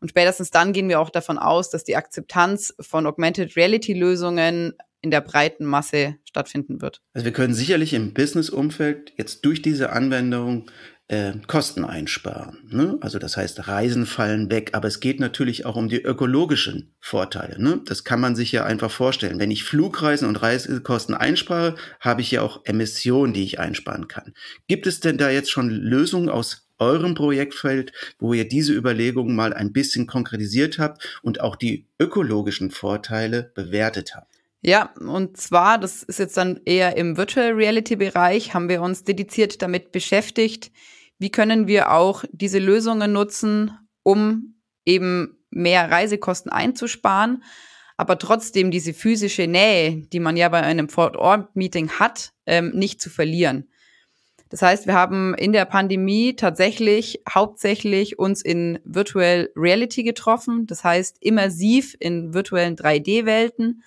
Und 0.00 0.08
spätestens 0.08 0.50
dann 0.50 0.72
gehen 0.72 0.88
wir 0.88 0.98
auch 0.98 1.10
davon 1.10 1.38
aus, 1.38 1.70
dass 1.70 1.84
die 1.84 1.94
Akzeptanz 1.94 2.74
von 2.80 3.06
Augmented 3.06 3.54
Reality 3.54 3.92
Lösungen 3.92 4.72
in 5.00 5.12
der 5.12 5.20
breiten 5.20 5.64
Masse 5.64 6.16
stattfinden 6.24 6.82
wird. 6.82 7.02
Also 7.14 7.24
wir 7.24 7.32
können 7.32 7.54
sicherlich 7.54 7.94
im 7.94 8.12
Business-Umfeld 8.12 9.12
jetzt 9.16 9.44
durch 9.44 9.62
diese 9.62 9.90
Anwendung 9.90 10.68
äh, 11.12 11.34
Kosten 11.46 11.84
einsparen. 11.84 12.58
Ne? 12.70 12.96
Also 13.02 13.18
das 13.18 13.36
heißt, 13.36 13.68
Reisen 13.68 14.06
fallen 14.06 14.50
weg, 14.50 14.70
aber 14.72 14.88
es 14.88 14.98
geht 14.98 15.20
natürlich 15.20 15.66
auch 15.66 15.76
um 15.76 15.90
die 15.90 16.00
ökologischen 16.00 16.94
Vorteile. 17.00 17.62
Ne? 17.62 17.82
Das 17.84 18.02
kann 18.04 18.18
man 18.18 18.34
sich 18.34 18.50
ja 18.50 18.64
einfach 18.64 18.90
vorstellen. 18.90 19.38
Wenn 19.38 19.50
ich 19.50 19.62
Flugreisen 19.62 20.26
und 20.26 20.40
Reisekosten 20.40 21.14
einspare, 21.14 21.74
habe 22.00 22.22
ich 22.22 22.30
ja 22.30 22.40
auch 22.40 22.62
Emissionen, 22.64 23.34
die 23.34 23.44
ich 23.44 23.60
einsparen 23.60 24.08
kann. 24.08 24.32
Gibt 24.68 24.86
es 24.86 25.00
denn 25.00 25.18
da 25.18 25.28
jetzt 25.28 25.50
schon 25.50 25.68
Lösungen 25.68 26.30
aus 26.30 26.66
eurem 26.78 27.14
Projektfeld, 27.14 27.92
wo 28.18 28.32
ihr 28.32 28.48
diese 28.48 28.72
Überlegungen 28.72 29.36
mal 29.36 29.52
ein 29.52 29.72
bisschen 29.72 30.06
konkretisiert 30.06 30.78
habt 30.78 31.20
und 31.22 31.42
auch 31.42 31.56
die 31.56 31.88
ökologischen 32.00 32.70
Vorteile 32.70 33.52
bewertet 33.54 34.14
habt? 34.16 34.32
Ja, 34.62 34.94
und 34.98 35.36
zwar, 35.36 35.78
das 35.78 36.04
ist 36.04 36.20
jetzt 36.20 36.38
dann 36.38 36.60
eher 36.64 36.96
im 36.96 37.18
Virtual 37.18 37.50
Reality 37.52 37.96
Bereich, 37.96 38.54
haben 38.54 38.70
wir 38.70 38.80
uns 38.80 39.04
dediziert 39.04 39.60
damit 39.60 39.92
beschäftigt, 39.92 40.70
wie 41.22 41.30
können 41.30 41.68
wir 41.68 41.92
auch 41.92 42.24
diese 42.32 42.58
Lösungen 42.58 43.12
nutzen, 43.12 43.70
um 44.02 44.56
eben 44.84 45.38
mehr 45.50 45.88
Reisekosten 45.88 46.50
einzusparen, 46.50 47.44
aber 47.96 48.18
trotzdem 48.18 48.72
diese 48.72 48.92
physische 48.92 49.46
Nähe, 49.46 50.02
die 50.12 50.18
man 50.18 50.36
ja 50.36 50.48
bei 50.48 50.60
einem 50.60 50.88
Vor-Ort-Meeting 50.88 51.90
hat, 52.00 52.32
ähm, 52.46 52.72
nicht 52.74 53.00
zu 53.00 53.08
verlieren. 53.08 53.68
Das 54.48 54.62
heißt, 54.62 54.88
wir 54.88 54.94
haben 54.94 55.34
in 55.34 55.52
der 55.52 55.64
Pandemie 55.64 56.34
tatsächlich 56.34 57.22
hauptsächlich 57.32 58.18
uns 58.18 58.42
in 58.42 58.80
Virtual 58.84 59.48
Reality 59.54 60.02
getroffen, 60.02 60.66
das 60.66 60.82
heißt 60.82 61.18
immersiv 61.20 61.96
in 62.00 62.34
virtuellen 62.34 62.74
3D-Welten 62.74 63.84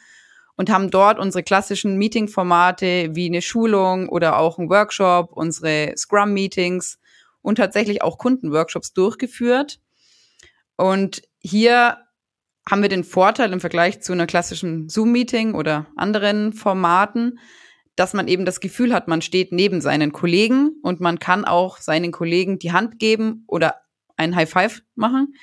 und 0.55 0.69
haben 0.69 0.89
dort 0.89 1.19
unsere 1.19 1.43
klassischen 1.43 1.97
Meeting-Formate 1.97 3.09
wie 3.13 3.25
eine 3.25 3.41
Schulung 3.41 4.07
oder 4.07 4.39
auch 4.39 4.57
ein 4.57 4.69
Workshop, 4.69 5.33
unsere 5.33 5.93
Scrum-Meetings 5.97 6.97
und 7.45 7.55
tatsächlich 7.55 8.01
auch 8.01 8.17
Kundenworkshops 8.17 8.93
durchgeführt. 8.93 9.79
Und 10.75 11.21
hier 11.39 11.97
haben 12.69 12.81
wir 12.81 12.89
den 12.89 13.03
Vorteil 13.03 13.53
im 13.53 13.59
Vergleich 13.59 14.01
zu 14.01 14.11
einer 14.11 14.27
klassischen 14.27 14.89
Zoom-Meeting 14.89 15.53
oder 15.53 15.87
anderen 15.95 16.53
Formaten, 16.53 17.39
dass 17.95 18.13
man 18.13 18.27
eben 18.27 18.43
das 18.43 18.59
Gefühl 18.59 18.93
hat, 18.93 19.07
man 19.07 19.21
steht 19.21 19.51
neben 19.51 19.79
seinen 19.79 20.11
Kollegen 20.11 20.71
und 20.81 20.99
man 20.99 21.19
kann 21.19 21.45
auch 21.45 21.77
seinen 21.77 22.11
Kollegen 22.11 22.59
die 22.59 22.73
Hand 22.73 22.99
geben 22.99 23.45
oder 23.47 23.75
ein 24.17 24.35
High 24.35 24.49
Five 24.49 24.81
machen 24.95 25.33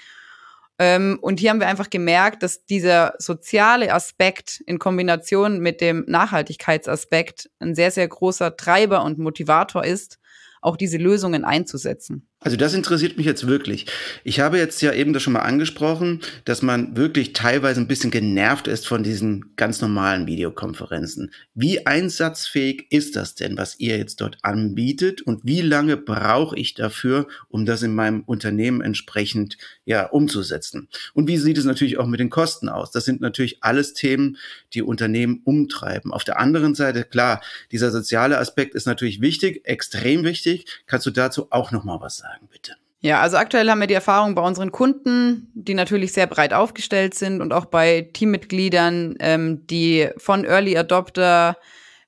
ähm, 0.79 1.19
und 1.23 1.39
hier 1.39 1.51
haben 1.51 1.61
wir 1.61 1.69
einfach 1.69 1.91
gemerkt, 1.91 2.43
dass 2.43 2.65
dieser 2.65 3.15
soziale 3.19 3.93
Aspekt 3.93 4.61
in 4.67 4.81
Kombination 4.81 5.61
mit 5.61 5.81
dem 5.81 6.05
Nachhaltigkeitsaspekt 6.09 7.51
ein 7.61 7.77
sehr, 7.77 7.93
sehr 7.93 8.09
großer 8.09 8.57
Treiber 8.57 9.05
und 9.05 9.19
Motivator 9.19 9.85
ist, 9.85 10.19
auch 10.63 10.77
diese 10.77 10.99
Lösungen 10.99 11.45
einzusetzen. 11.45 12.29
Also 12.45 12.57
das 12.57 12.75
interessiert 12.75 13.17
mich 13.17 13.27
jetzt 13.27 13.47
wirklich. 13.47 13.87
Ich 14.25 14.41
habe 14.41 14.59
jetzt 14.59 14.83
ja 14.83 14.93
eben 14.93 15.13
das 15.13 15.23
schon 15.23 15.35
mal 15.35 15.41
angesprochen, 15.41 16.21
dass 16.45 16.61
man 16.61 16.97
wirklich 16.97 17.35
teilweise 17.35 17.81
ein 17.81 17.87
bisschen 17.87 18.11
genervt 18.11 18.67
ist 18.67 18.87
von 18.87 19.05
diesen 19.05 19.55
ganz 19.55 19.81
normalen 19.81 20.27
Videokonferenzen. 20.27 21.31
Wie 21.55 21.87
einsatzfähig 21.87 22.87
ist 22.91 23.15
das 23.15 23.37
denn, 23.37 23.57
was 23.57 23.79
ihr 23.79 23.97
jetzt 23.97 24.21
dort 24.21 24.39
anbietet 24.43 25.23
und 25.23 25.43
wie 25.45 25.61
lange 25.61 25.97
brauche 25.97 26.57
ich 26.57 26.75
dafür, 26.75 27.29
um 27.49 27.65
das 27.65 27.83
in 27.85 27.95
meinem 27.95 28.23
Unternehmen 28.23 28.81
entsprechend 28.81 29.57
ja 29.85 30.07
umzusetzen? 30.07 30.89
Und 31.15 31.29
wie 31.29 31.39
sieht 31.39 31.59
es 31.59 31.65
natürlich 31.65 31.99
auch 31.99 32.07
mit 32.07 32.19
den 32.19 32.31
Kosten 32.31 32.69
aus? 32.69 32.91
Das 32.91 33.05
sind 33.05 33.21
natürlich 33.21 33.63
alles 33.63 33.95
Themen, 33.95 34.37
die 34.75 34.83
Unternehmen 34.83 35.43
umtreiben. 35.45 36.13
Auf 36.13 36.25
der 36.25 36.41
anderen 36.41 36.75
Seite, 36.75 37.05
klar, 37.05 37.41
dieser 37.71 37.93
soziale 37.93 38.39
Aspekt 38.39 38.75
ist 38.75 38.87
natürlich 38.87 39.21
wichtig, 39.21 39.61
extrem 39.65 40.25
wichtig. 40.25 40.67
Kannst 40.87 41.07
du 41.07 41.11
dazu 41.13 41.47
auch 41.51 41.71
noch 41.71 41.85
mal 41.85 42.01
was 42.01 42.17
sagen? 42.17 42.32
Sagen, 42.33 42.49
bitte. 42.51 42.73
Ja, 43.01 43.21
also 43.21 43.37
aktuell 43.37 43.69
haben 43.69 43.81
wir 43.81 43.89
die 43.89 43.95
Erfahrung 43.95 44.37
bei 44.37 44.43
unseren 44.43 44.71
Kunden, 44.71 45.51
die 45.55 45.75
natürlich 45.75 46.13
sehr 46.13 46.29
breit 46.29 46.53
aufgestellt 46.53 47.15
sind 47.15 47.41
und 47.41 47.53
auch 47.53 47.65
bei 47.65 48.09
Teammitgliedern, 48.13 49.17
ähm, 49.19 49.67
die 49.67 50.09
von 50.19 50.45
Early 50.45 50.77
Adopter 50.79 51.57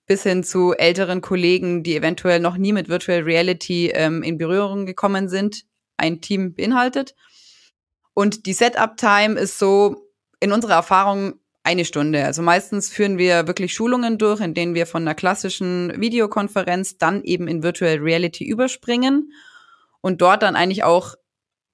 bis 0.06 0.22
hin 0.22 0.44
zu 0.44 0.72
älteren 0.74 1.20
Kollegen, 1.20 1.82
die 1.82 1.96
eventuell 1.96 2.38
noch 2.38 2.56
nie 2.56 2.72
mit 2.72 2.88
Virtual 2.88 3.22
Reality 3.22 3.88
ähm, 3.88 4.22
in 4.22 4.38
Berührung 4.38 4.86
gekommen 4.86 5.28
sind, 5.28 5.64
ein 5.96 6.20
Team 6.20 6.54
beinhaltet. 6.54 7.16
Und 8.12 8.46
die 8.46 8.52
Setup-Time 8.52 9.38
ist 9.38 9.58
so 9.58 10.12
in 10.38 10.52
unserer 10.52 10.74
Erfahrung 10.74 11.40
eine 11.64 11.84
Stunde. 11.84 12.24
Also 12.24 12.42
meistens 12.42 12.88
führen 12.90 13.18
wir 13.18 13.48
wirklich 13.48 13.74
Schulungen 13.74 14.18
durch, 14.18 14.40
in 14.40 14.54
denen 14.54 14.74
wir 14.74 14.86
von 14.86 15.02
einer 15.02 15.14
klassischen 15.16 16.00
Videokonferenz 16.00 16.98
dann 16.98 17.24
eben 17.24 17.48
in 17.48 17.64
Virtual 17.64 17.96
Reality 17.96 18.44
überspringen 18.44 19.32
und 20.04 20.20
dort 20.20 20.42
dann 20.42 20.54
eigentlich 20.54 20.84
auch 20.84 21.14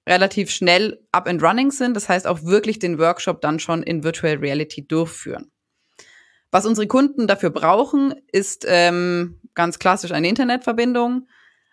relativ 0.07 0.51
schnell 0.51 1.05
up 1.11 1.27
and 1.27 1.43
running 1.43 1.69
sind. 1.69 1.97
Das 1.97 2.07
heißt 2.07 2.25
auch 2.25 2.43
wirklich 2.43 2.79
den 2.79 2.97
Workshop 2.97 3.41
dann 3.41 3.59
schon 3.59 3.83
in 3.83 4.05
Virtual 4.05 4.35
Reality 4.35 4.87
durchführen. 4.87 5.51
Was 6.49 6.65
unsere 6.65 6.87
Kunden 6.87 7.27
dafür 7.27 7.49
brauchen, 7.49 8.15
ist 8.31 8.65
ähm, 8.65 9.41
ganz 9.53 9.79
klassisch 9.79 10.13
eine 10.13 10.29
Internetverbindung, 10.29 11.27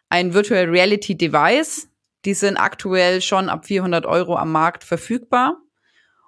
ein 0.08 0.34
Virtual 0.34 0.64
Reality 0.64 1.16
Device. 1.16 1.90
Die 2.24 2.34
sind 2.34 2.56
aktuell 2.56 3.20
schon 3.20 3.48
ab 3.48 3.64
400 3.64 4.04
Euro 4.04 4.34
am 4.34 4.50
Markt 4.50 4.82
verfügbar 4.82 5.62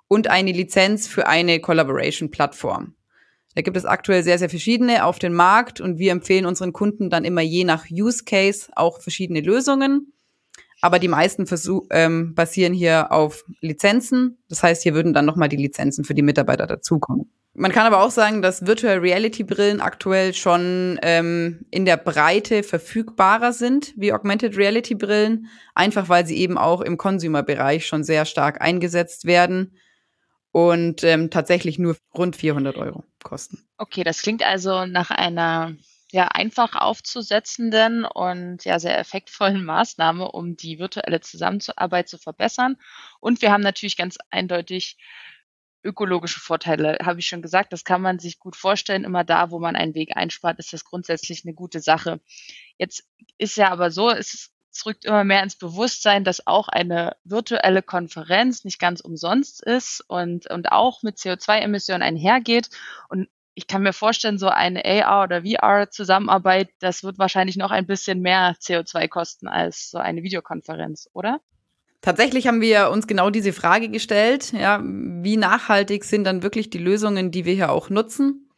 und 0.06 0.28
eine 0.28 0.52
Lizenz 0.52 1.08
für 1.08 1.26
eine 1.26 1.58
Collaboration-Plattform. 1.58 2.94
Da 3.56 3.62
gibt 3.62 3.76
es 3.76 3.84
aktuell 3.84 4.22
sehr, 4.22 4.38
sehr 4.38 4.48
verschiedene 4.48 5.04
auf 5.04 5.18
dem 5.18 5.34
Markt 5.34 5.80
und 5.80 5.98
wir 5.98 6.12
empfehlen 6.12 6.46
unseren 6.46 6.72
Kunden 6.72 7.10
dann 7.10 7.24
immer 7.24 7.40
je 7.40 7.64
nach 7.64 7.86
Use 7.90 8.22
Case 8.24 8.70
auch 8.76 9.00
verschiedene 9.00 9.40
Lösungen. 9.40 10.12
Aber 10.80 10.98
die 10.98 11.08
meisten 11.08 11.46
Versuch, 11.46 11.86
ähm, 11.90 12.34
basieren 12.34 12.72
hier 12.72 13.12
auf 13.12 13.44
Lizenzen. 13.60 14.38
Das 14.48 14.62
heißt, 14.62 14.82
hier 14.82 14.94
würden 14.94 15.12
dann 15.12 15.26
nochmal 15.26 15.48
die 15.48 15.56
Lizenzen 15.56 16.04
für 16.04 16.14
die 16.14 16.22
Mitarbeiter 16.22 16.66
dazukommen. 16.66 17.30
Man 17.52 17.72
kann 17.72 17.86
aber 17.86 18.02
auch 18.02 18.12
sagen, 18.12 18.42
dass 18.42 18.64
Virtual 18.66 18.98
Reality 18.98 19.42
Brillen 19.42 19.80
aktuell 19.80 20.34
schon 20.34 20.98
ähm, 21.02 21.66
in 21.70 21.84
der 21.84 21.96
Breite 21.96 22.62
verfügbarer 22.62 23.52
sind 23.52 23.92
wie 23.96 24.12
Augmented 24.12 24.56
Reality 24.56 24.94
Brillen, 24.94 25.48
einfach 25.74 26.08
weil 26.08 26.24
sie 26.26 26.38
eben 26.38 26.56
auch 26.56 26.80
im 26.80 26.96
Consumer-Bereich 26.96 27.86
schon 27.86 28.04
sehr 28.04 28.24
stark 28.24 28.60
eingesetzt 28.62 29.24
werden 29.24 29.76
und 30.52 31.02
ähm, 31.02 31.30
tatsächlich 31.30 31.78
nur 31.78 31.96
rund 32.16 32.36
400 32.36 32.76
Euro 32.76 33.04
kosten. 33.24 33.58
Okay, 33.78 34.04
das 34.04 34.22
klingt 34.22 34.44
also 34.44 34.86
nach 34.86 35.10
einer 35.10 35.74
ja 36.12 36.28
einfach 36.28 36.74
aufzusetzenden 36.74 38.04
und 38.04 38.64
ja 38.64 38.78
sehr 38.78 38.98
effektvollen 38.98 39.64
Maßnahme, 39.64 40.30
um 40.30 40.56
die 40.56 40.78
virtuelle 40.78 41.20
Zusammenarbeit 41.20 42.08
zu 42.08 42.18
verbessern. 42.18 42.76
Und 43.20 43.42
wir 43.42 43.52
haben 43.52 43.62
natürlich 43.62 43.96
ganz 43.96 44.18
eindeutig 44.30 44.96
ökologische 45.82 46.40
Vorteile, 46.40 46.98
habe 47.02 47.20
ich 47.20 47.26
schon 47.26 47.42
gesagt. 47.42 47.72
Das 47.72 47.84
kann 47.84 48.02
man 48.02 48.18
sich 48.18 48.38
gut 48.38 48.56
vorstellen. 48.56 49.04
Immer 49.04 49.24
da, 49.24 49.50
wo 49.50 49.58
man 49.58 49.76
einen 49.76 49.94
Weg 49.94 50.16
einspart, 50.16 50.58
ist 50.58 50.72
das 50.72 50.84
grundsätzlich 50.84 51.44
eine 51.44 51.54
gute 51.54 51.80
Sache. 51.80 52.20
Jetzt 52.76 53.04
ist 53.38 53.56
ja 53.56 53.70
aber 53.70 53.90
so, 53.90 54.10
es 54.10 54.52
rückt 54.86 55.04
immer 55.04 55.24
mehr 55.24 55.42
ins 55.42 55.56
Bewusstsein, 55.56 56.24
dass 56.24 56.46
auch 56.46 56.68
eine 56.68 57.16
virtuelle 57.24 57.82
Konferenz 57.82 58.64
nicht 58.64 58.78
ganz 58.78 59.00
umsonst 59.00 59.62
ist 59.62 60.04
und, 60.06 60.50
und 60.50 60.70
auch 60.72 61.02
mit 61.02 61.16
CO2-Emissionen 61.16 62.02
einhergeht. 62.02 62.70
Und 63.08 63.28
ich 63.60 63.66
kann 63.66 63.82
mir 63.82 63.92
vorstellen, 63.92 64.38
so 64.38 64.48
eine 64.48 64.82
AR 64.84 65.24
oder 65.24 65.42
VR-Zusammenarbeit, 65.42 66.70
das 66.78 67.04
wird 67.04 67.18
wahrscheinlich 67.18 67.56
noch 67.56 67.70
ein 67.70 67.86
bisschen 67.86 68.20
mehr 68.20 68.56
CO2 68.58 69.08
kosten 69.08 69.48
als 69.48 69.90
so 69.90 69.98
eine 69.98 70.22
Videokonferenz, 70.22 71.10
oder? 71.12 71.40
Tatsächlich 72.00 72.46
haben 72.46 72.62
wir 72.62 72.88
uns 72.88 73.06
genau 73.06 73.28
diese 73.28 73.52
Frage 73.52 73.90
gestellt, 73.90 74.52
ja, 74.52 74.80
wie 74.82 75.36
nachhaltig 75.36 76.04
sind 76.04 76.24
dann 76.24 76.42
wirklich 76.42 76.70
die 76.70 76.78
Lösungen, 76.78 77.30
die 77.30 77.44
wir 77.44 77.52
hier 77.52 77.70
auch 77.70 77.90
nutzen? 77.90 78.50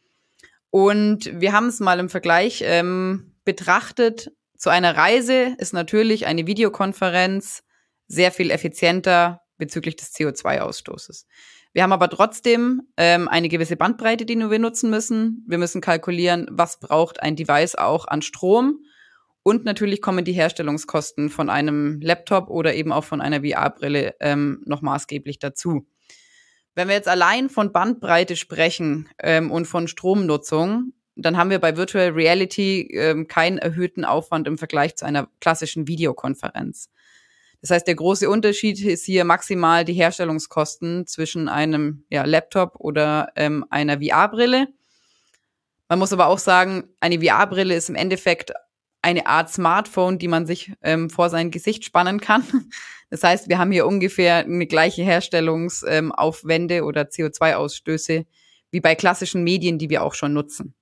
Und 0.69 1.29
wir 1.41 1.51
haben 1.51 1.67
es 1.67 1.81
mal 1.81 1.99
im 1.99 2.07
Vergleich 2.07 2.63
ähm, 2.65 3.35
betrachtet 3.43 4.31
zu 4.63 4.69
einer 4.69 4.95
Reise 4.95 5.57
ist 5.57 5.73
natürlich 5.73 6.25
eine 6.25 6.47
Videokonferenz 6.47 7.63
sehr 8.07 8.31
viel 8.31 8.49
effizienter 8.49 9.41
bezüglich 9.57 9.97
des 9.97 10.15
CO2-Ausstoßes. 10.15 11.25
Wir 11.73 11.81
haben 11.81 11.91
aber 11.91 12.09
trotzdem 12.09 12.83
ähm, 12.97 13.27
eine 13.27 13.49
gewisse 13.49 13.75
Bandbreite, 13.75 14.25
die 14.25 14.37
wir 14.37 14.59
nutzen 14.59 14.91
müssen. 14.91 15.43
Wir 15.47 15.57
müssen 15.57 15.81
kalkulieren, 15.81 16.47
was 16.51 16.79
braucht 16.79 17.21
ein 17.21 17.35
Device 17.35 17.75
auch 17.75 18.07
an 18.07 18.21
Strom. 18.21 18.85
Und 19.41 19.65
natürlich 19.65 20.01
kommen 20.01 20.23
die 20.23 20.33
Herstellungskosten 20.33 21.29
von 21.29 21.49
einem 21.49 21.99
Laptop 21.99 22.49
oder 22.49 22.75
eben 22.75 22.93
auch 22.93 23.03
von 23.03 23.21
einer 23.21 23.41
VR-Brille 23.41 24.15
ähm, 24.19 24.61
noch 24.65 24.81
maßgeblich 24.81 25.39
dazu. 25.39 25.85
Wenn 26.75 26.87
wir 26.87 26.95
jetzt 26.95 27.09
allein 27.09 27.49
von 27.49 27.71
Bandbreite 27.71 28.35
sprechen 28.35 29.09
ähm, 29.19 29.51
und 29.51 29.65
von 29.65 29.87
Stromnutzung, 29.87 30.93
dann 31.15 31.37
haben 31.37 31.49
wir 31.49 31.59
bei 31.59 31.75
Virtual 31.75 32.09
Reality 32.09 32.87
ähm, 32.93 33.27
keinen 33.27 33.57
erhöhten 33.57 34.05
Aufwand 34.05 34.47
im 34.47 34.57
Vergleich 34.57 34.95
zu 34.95 35.05
einer 35.05 35.27
klassischen 35.41 35.87
Videokonferenz. 35.87 36.89
Das 37.63 37.69
heißt, 37.69 37.87
der 37.87 37.95
große 37.95 38.29
Unterschied 38.29 38.83
ist 38.83 39.05
hier 39.05 39.23
maximal 39.23 39.85
die 39.85 39.93
Herstellungskosten 39.93 41.07
zwischen 41.07 41.47
einem 41.47 42.03
ja, 42.09 42.25
Laptop 42.25 42.75
oder 42.77 43.31
ähm, 43.37 43.65
einer 43.69 44.01
VR-Brille. 44.01 44.67
Man 45.87 45.97
muss 45.97 46.11
aber 46.11 46.27
auch 46.27 46.39
sagen, 46.39 46.89
eine 46.99 47.21
VR-Brille 47.21 47.73
ist 47.73 47.87
im 47.87 47.95
Endeffekt 47.95 48.51
eine 49.01 49.27
Art 49.27 49.49
Smartphone, 49.49 50.19
die 50.19 50.27
man 50.27 50.45
sich 50.45 50.73
ähm, 50.81 51.09
vor 51.09 51.29
sein 51.29 51.51
Gesicht 51.51 51.85
spannen 51.85 52.19
kann. 52.19 52.43
Das 53.09 53.21
heißt, 53.21 53.47
wir 53.47 53.59
haben 53.59 53.71
hier 53.71 53.85
ungefähr 53.85 54.37
eine 54.37 54.65
gleiche 54.65 55.03
Herstellungsaufwände 55.03 56.77
ähm, 56.77 56.83
oder 56.83 57.03
CO2-Ausstöße 57.03 58.25
wie 58.71 58.81
bei 58.81 58.95
klassischen 58.95 59.43
Medien, 59.43 59.77
die 59.77 59.91
wir 59.91 60.01
auch 60.01 60.15
schon 60.15 60.33
nutzen. 60.33 60.73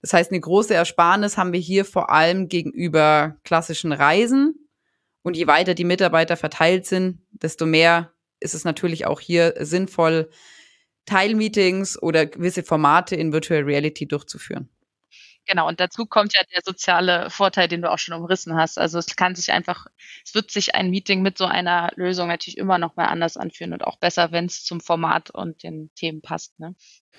Das 0.00 0.14
heißt, 0.14 0.30
eine 0.30 0.40
große 0.40 0.72
Ersparnis 0.72 1.36
haben 1.36 1.52
wir 1.52 1.60
hier 1.60 1.84
vor 1.84 2.08
allem 2.08 2.48
gegenüber 2.48 3.36
klassischen 3.44 3.92
Reisen. 3.92 4.59
Und 5.22 5.36
je 5.36 5.46
weiter 5.46 5.74
die 5.74 5.84
Mitarbeiter 5.84 6.36
verteilt 6.36 6.86
sind, 6.86 7.20
desto 7.30 7.66
mehr 7.66 8.12
ist 8.40 8.54
es 8.54 8.64
natürlich 8.64 9.06
auch 9.06 9.20
hier 9.20 9.54
sinnvoll, 9.58 10.30
Teilmeetings 11.06 12.00
oder 12.00 12.26
gewisse 12.26 12.62
Formate 12.62 13.16
in 13.16 13.32
Virtual 13.32 13.62
Reality 13.62 14.06
durchzuführen. 14.06 14.70
Genau, 15.46 15.66
und 15.66 15.80
dazu 15.80 16.06
kommt 16.06 16.34
ja 16.34 16.42
der 16.54 16.60
soziale 16.64 17.28
Vorteil, 17.30 17.66
den 17.66 17.82
du 17.82 17.90
auch 17.90 17.98
schon 17.98 18.14
umrissen 18.14 18.54
hast. 18.54 18.78
Also 18.78 18.98
es 18.98 19.16
kann 19.16 19.34
sich 19.34 19.50
einfach, 19.50 19.86
es 20.24 20.34
wird 20.34 20.50
sich 20.50 20.74
ein 20.74 20.90
Meeting 20.90 21.22
mit 21.22 21.38
so 21.38 21.44
einer 21.46 21.90
Lösung 21.96 22.28
natürlich 22.28 22.58
immer 22.58 22.78
noch 22.78 22.94
mal 22.94 23.06
anders 23.06 23.36
anfühlen 23.36 23.72
und 23.72 23.82
auch 23.82 23.98
besser, 23.98 24.30
wenn 24.30 24.44
es 24.44 24.62
zum 24.62 24.80
Format 24.80 25.30
und 25.30 25.64
den 25.64 25.90
Themen 25.96 26.20
passt. 26.22 26.60
Ne? 26.60 26.76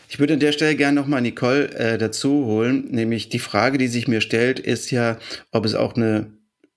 Ich 0.08 0.20
würde 0.20 0.36
an 0.36 0.40
der 0.40 0.54
Stelle 0.54 0.78
gerne 0.78 1.02
nochmal 1.02 1.22
Nicole 1.22 1.74
äh, 1.74 1.98
dazu 1.98 2.46
holen, 2.46 2.86
nämlich 2.92 3.28
die 3.28 3.40
Frage, 3.40 3.78
die 3.78 3.88
sich 3.88 4.08
mir 4.08 4.22
stellt, 4.22 4.60
ist 4.60 4.92
ja, 4.92 5.18
ob 5.52 5.66
es 5.66 5.76
auch 5.76 5.96
eine 5.96 6.32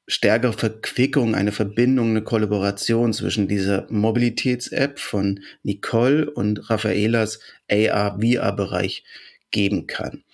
stärkere 0.07 0.53
Verquickung, 0.53 1.35
eine 1.35 1.53
Verbindung, 1.53 2.11
eine 2.11 2.23
Kollaboration 2.23 3.13
zwischen 3.13 3.49
dieser 3.49 3.87
Mobilitäts-App 3.91 4.99
von 4.99 5.41
Nicole 5.63 6.31
und 6.31 6.71
Raffaelas 6.71 7.41
AR-VR-Bereich 7.71 9.05
geben 9.51 9.87
kann. 9.87 10.25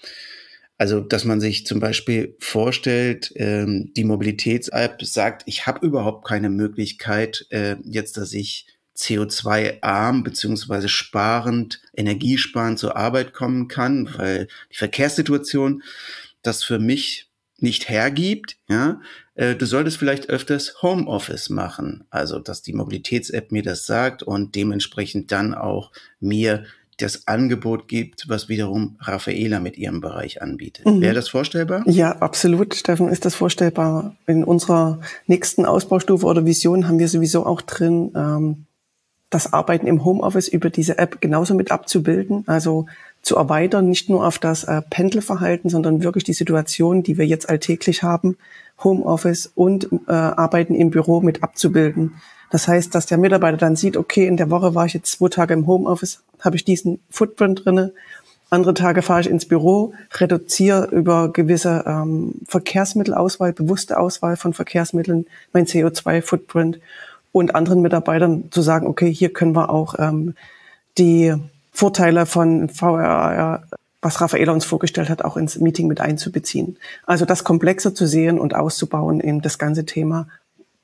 Also, 0.76 1.00
dass 1.00 1.24
man 1.24 1.40
sich 1.40 1.66
zum 1.66 1.78
Beispiel 1.78 2.34
vorstellt, 2.38 3.32
ähm, 3.36 3.92
die 3.94 4.04
Mobilitäts-App 4.04 5.04
sagt, 5.04 5.42
ich 5.44 5.66
habe 5.66 5.86
überhaupt 5.86 6.26
keine 6.26 6.48
Möglichkeit, 6.48 7.46
äh, 7.50 7.76
jetzt, 7.84 8.16
dass 8.16 8.32
ich 8.32 8.66
CO2-arm 8.96 10.22
beziehungsweise 10.22 10.88
sparend, 10.88 11.82
energiesparend 11.94 12.78
zur 12.78 12.96
Arbeit 12.96 13.34
kommen 13.34 13.68
kann, 13.68 14.08
weil 14.16 14.48
die 14.72 14.76
Verkehrssituation 14.76 15.82
das 16.42 16.62
für 16.62 16.78
mich 16.78 17.30
nicht 17.58 17.88
hergibt, 17.88 18.56
ja, 18.68 19.00
du 19.40 19.66
solltest 19.66 19.96
vielleicht 19.96 20.28
öfters 20.28 20.82
Homeoffice 20.82 21.48
machen. 21.50 22.04
Also, 22.10 22.38
dass 22.38 22.62
die 22.62 22.72
Mobilitäts-App 22.72 23.52
mir 23.52 23.62
das 23.62 23.86
sagt 23.86 24.22
und 24.22 24.54
dementsprechend 24.54 25.32
dann 25.32 25.54
auch 25.54 25.92
mir 26.20 26.64
das 27.00 27.26
Angebot 27.26 27.88
gibt, 27.88 28.28
was 28.28 28.48
wiederum 28.48 28.96
Raffaela 29.00 29.60
mit 29.60 29.78
ihrem 29.78 30.00
Bereich 30.00 30.42
anbietet. 30.42 30.86
Mhm. 30.86 31.00
Wäre 31.00 31.14
das 31.14 31.28
vorstellbar? 31.28 31.82
Ja, 31.86 32.12
absolut, 32.18 32.74
Steffen, 32.74 33.08
ist 33.08 33.24
das 33.24 33.34
vorstellbar. 33.34 34.16
In 34.26 34.44
unserer 34.44 35.00
nächsten 35.26 35.64
Ausbaustufe 35.64 36.26
oder 36.26 36.44
Vision 36.44 36.88
haben 36.88 36.98
wir 36.98 37.08
sowieso 37.08 37.46
auch 37.46 37.62
drin, 37.62 38.12
ähm, 38.14 38.66
das 39.30 39.52
Arbeiten 39.52 39.86
im 39.86 40.04
Homeoffice 40.04 40.48
über 40.48 40.70
diese 40.70 40.98
App 40.98 41.20
genauso 41.20 41.54
mit 41.54 41.70
abzubilden, 41.70 42.42
also 42.46 42.86
zu 43.22 43.36
erweitern, 43.36 43.88
nicht 43.88 44.08
nur 44.08 44.26
auf 44.26 44.38
das 44.38 44.64
äh, 44.64 44.82
Pendelverhalten, 44.82 45.70
sondern 45.70 46.02
wirklich 46.02 46.24
die 46.24 46.32
Situation, 46.32 47.04
die 47.04 47.16
wir 47.16 47.26
jetzt 47.26 47.48
alltäglich 47.48 48.02
haben, 48.02 48.36
Homeoffice 48.82 49.50
und 49.54 49.88
äh, 50.08 50.12
Arbeiten 50.12 50.74
im 50.74 50.90
Büro 50.90 51.20
mit 51.20 51.42
abzubilden. 51.42 52.14
Das 52.50 52.66
heißt, 52.66 52.94
dass 52.94 53.06
der 53.06 53.18
Mitarbeiter 53.18 53.56
dann 53.56 53.76
sieht, 53.76 53.96
okay, 53.96 54.26
in 54.26 54.36
der 54.36 54.50
Woche 54.50 54.74
war 54.74 54.86
ich 54.86 54.94
jetzt 54.94 55.12
zwei 55.12 55.28
Tage 55.28 55.54
im 55.54 55.66
Homeoffice, 55.66 56.22
habe 56.40 56.56
ich 56.56 56.64
diesen 56.64 57.00
Footprint 57.08 57.64
drinne. 57.64 57.92
Andere 58.50 58.74
Tage 58.74 59.02
fahre 59.02 59.20
ich 59.20 59.30
ins 59.30 59.46
Büro, 59.46 59.94
reduziere 60.14 60.86
über 60.86 61.32
gewisse 61.32 61.84
ähm, 61.86 62.34
Verkehrsmittelauswahl, 62.48 63.52
bewusste 63.52 63.98
Auswahl 63.98 64.36
von 64.36 64.52
Verkehrsmitteln 64.52 65.26
mein 65.52 65.66
CO2-Footprint 65.66 66.80
und 67.30 67.54
anderen 67.54 67.80
Mitarbeitern 67.80 68.50
zu 68.50 68.60
sagen, 68.60 68.88
okay, 68.88 69.12
hier 69.12 69.32
können 69.32 69.54
wir 69.54 69.70
auch 69.70 69.94
ähm, 69.98 70.34
die 70.98 71.32
Vorteile 71.70 72.26
von 72.26 72.68
VR 72.68 73.62
was 74.02 74.20
Raffaela 74.20 74.52
uns 74.52 74.64
vorgestellt 74.64 75.08
hat, 75.08 75.22
auch 75.22 75.36
ins 75.36 75.58
Meeting 75.58 75.86
mit 75.86 76.00
einzubeziehen. 76.00 76.78
Also 77.04 77.24
das 77.24 77.44
komplexer 77.44 77.94
zu 77.94 78.06
sehen 78.06 78.38
und 78.38 78.54
auszubauen 78.54 79.20
in 79.20 79.40
das 79.40 79.58
ganze 79.58 79.84
Thema, 79.84 80.28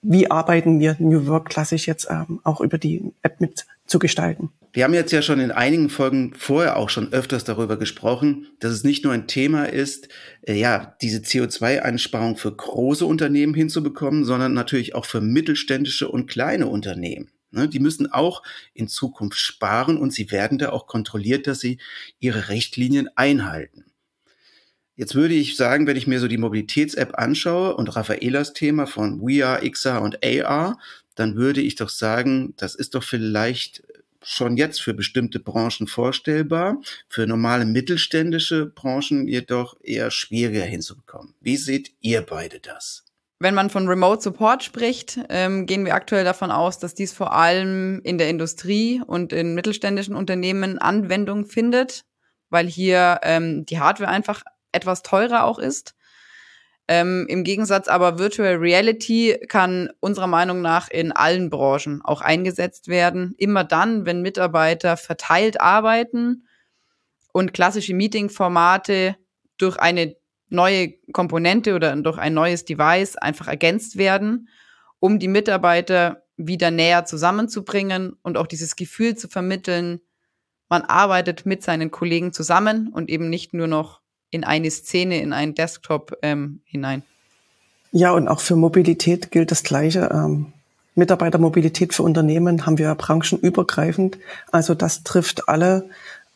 wie 0.02 0.30
arbeiten 0.30 0.78
wir 0.78 0.96
New 0.98 1.26
Work 1.26 1.48
klassisch 1.48 1.86
jetzt 1.86 2.08
ähm, 2.10 2.40
auch 2.44 2.60
über 2.60 2.78
die 2.78 3.12
App 3.22 3.40
mit 3.40 3.66
zu 3.86 3.98
gestalten. 3.98 4.50
Wir 4.72 4.84
haben 4.84 4.94
jetzt 4.94 5.12
ja 5.12 5.22
schon 5.22 5.40
in 5.40 5.50
einigen 5.50 5.88
Folgen 5.88 6.34
vorher 6.36 6.76
auch 6.76 6.90
schon 6.90 7.12
öfters 7.12 7.44
darüber 7.44 7.78
gesprochen, 7.78 8.46
dass 8.60 8.72
es 8.72 8.84
nicht 8.84 9.04
nur 9.04 9.12
ein 9.12 9.26
Thema 9.26 9.64
ist, 9.64 10.08
äh, 10.42 10.54
ja, 10.54 10.94
diese 11.00 11.20
CO2-Einsparung 11.20 12.36
für 12.36 12.52
große 12.54 13.06
Unternehmen 13.06 13.54
hinzubekommen, 13.54 14.24
sondern 14.24 14.52
natürlich 14.52 14.94
auch 14.94 15.06
für 15.06 15.20
mittelständische 15.20 16.08
und 16.08 16.28
kleine 16.28 16.66
Unternehmen. 16.66 17.30
Ne, 17.56 17.68
die 17.68 17.80
müssen 17.80 18.12
auch 18.12 18.42
in 18.74 18.86
Zukunft 18.86 19.38
sparen 19.38 19.96
und 19.96 20.12
sie 20.12 20.30
werden 20.30 20.58
da 20.58 20.70
auch 20.72 20.86
kontrolliert, 20.86 21.46
dass 21.46 21.58
sie 21.58 21.78
ihre 22.18 22.50
Richtlinien 22.50 23.08
einhalten. 23.16 23.86
Jetzt 24.94 25.14
würde 25.14 25.32
ich 25.32 25.56
sagen, 25.56 25.86
wenn 25.86 25.96
ich 25.96 26.06
mir 26.06 26.20
so 26.20 26.28
die 26.28 26.36
Mobilitäts-App 26.36 27.18
anschaue 27.18 27.74
und 27.74 27.96
Raffaelas 27.96 28.52
Thema 28.52 28.86
von 28.86 29.20
VR, 29.20 29.62
XR 29.66 30.02
und 30.02 30.22
AR, 30.22 30.78
dann 31.14 31.36
würde 31.36 31.62
ich 31.62 31.76
doch 31.76 31.88
sagen, 31.88 32.52
das 32.58 32.74
ist 32.74 32.94
doch 32.94 33.02
vielleicht 33.02 33.82
schon 34.22 34.58
jetzt 34.58 34.82
für 34.82 34.92
bestimmte 34.92 35.40
Branchen 35.40 35.86
vorstellbar, 35.86 36.82
für 37.08 37.26
normale 37.26 37.64
mittelständische 37.64 38.66
Branchen 38.66 39.26
jedoch 39.26 39.78
eher 39.82 40.10
schwieriger 40.10 40.64
hinzubekommen. 40.64 41.34
Wie 41.40 41.56
seht 41.56 41.92
ihr 42.02 42.20
beide 42.20 42.60
das? 42.60 43.05
Wenn 43.38 43.54
man 43.54 43.68
von 43.68 43.86
Remote 43.86 44.22
Support 44.22 44.64
spricht, 44.64 45.20
ähm, 45.28 45.66
gehen 45.66 45.84
wir 45.84 45.94
aktuell 45.94 46.24
davon 46.24 46.50
aus, 46.50 46.78
dass 46.78 46.94
dies 46.94 47.12
vor 47.12 47.34
allem 47.34 48.00
in 48.02 48.16
der 48.16 48.30
Industrie 48.30 49.02
und 49.06 49.32
in 49.34 49.54
mittelständischen 49.54 50.14
Unternehmen 50.14 50.78
Anwendung 50.78 51.44
findet, 51.44 52.06
weil 52.48 52.66
hier 52.66 53.20
ähm, 53.22 53.66
die 53.66 53.78
Hardware 53.78 54.10
einfach 54.10 54.42
etwas 54.72 55.02
teurer 55.02 55.44
auch 55.44 55.58
ist. 55.58 55.94
Ähm, 56.88 57.26
Im 57.28 57.44
Gegensatz 57.44 57.88
aber 57.88 58.18
Virtual 58.18 58.54
Reality 58.54 59.38
kann 59.48 59.90
unserer 60.00 60.28
Meinung 60.28 60.62
nach 60.62 60.88
in 60.88 61.12
allen 61.12 61.50
Branchen 61.50 62.00
auch 62.02 62.22
eingesetzt 62.22 62.88
werden. 62.88 63.34
Immer 63.36 63.64
dann, 63.64 64.06
wenn 64.06 64.22
Mitarbeiter 64.22 64.96
verteilt 64.96 65.60
arbeiten 65.60 66.46
und 67.32 67.52
klassische 67.52 67.92
Meeting-Formate 67.92 69.16
durch 69.58 69.78
eine 69.78 70.16
neue 70.48 70.94
Komponente 71.12 71.74
oder 71.74 71.94
durch 71.96 72.18
ein 72.18 72.34
neues 72.34 72.64
Device 72.64 73.16
einfach 73.16 73.48
ergänzt 73.48 73.96
werden, 73.96 74.48
um 75.00 75.18
die 75.18 75.28
Mitarbeiter 75.28 76.22
wieder 76.36 76.70
näher 76.70 77.04
zusammenzubringen 77.04 78.16
und 78.22 78.36
auch 78.36 78.46
dieses 78.46 78.76
Gefühl 78.76 79.16
zu 79.16 79.28
vermitteln, 79.28 80.00
man 80.68 80.82
arbeitet 80.82 81.46
mit 81.46 81.62
seinen 81.62 81.90
Kollegen 81.90 82.32
zusammen 82.32 82.88
und 82.88 83.08
eben 83.08 83.30
nicht 83.30 83.54
nur 83.54 83.68
noch 83.68 84.00
in 84.30 84.44
eine 84.44 84.70
Szene, 84.70 85.20
in 85.20 85.32
einen 85.32 85.54
Desktop 85.54 86.18
ähm, 86.22 86.60
hinein. 86.64 87.02
Ja, 87.92 88.12
und 88.12 88.28
auch 88.28 88.40
für 88.40 88.56
Mobilität 88.56 89.30
gilt 89.30 89.50
das 89.50 89.62
Gleiche. 89.62 90.10
Ähm, 90.12 90.52
Mitarbeitermobilität 90.96 91.94
für 91.94 92.02
Unternehmen 92.02 92.66
haben 92.66 92.78
wir 92.78 92.94
branchenübergreifend. 92.94 94.18
Also 94.50 94.74
das 94.74 95.04
trifft 95.04 95.48
alle 95.48 95.88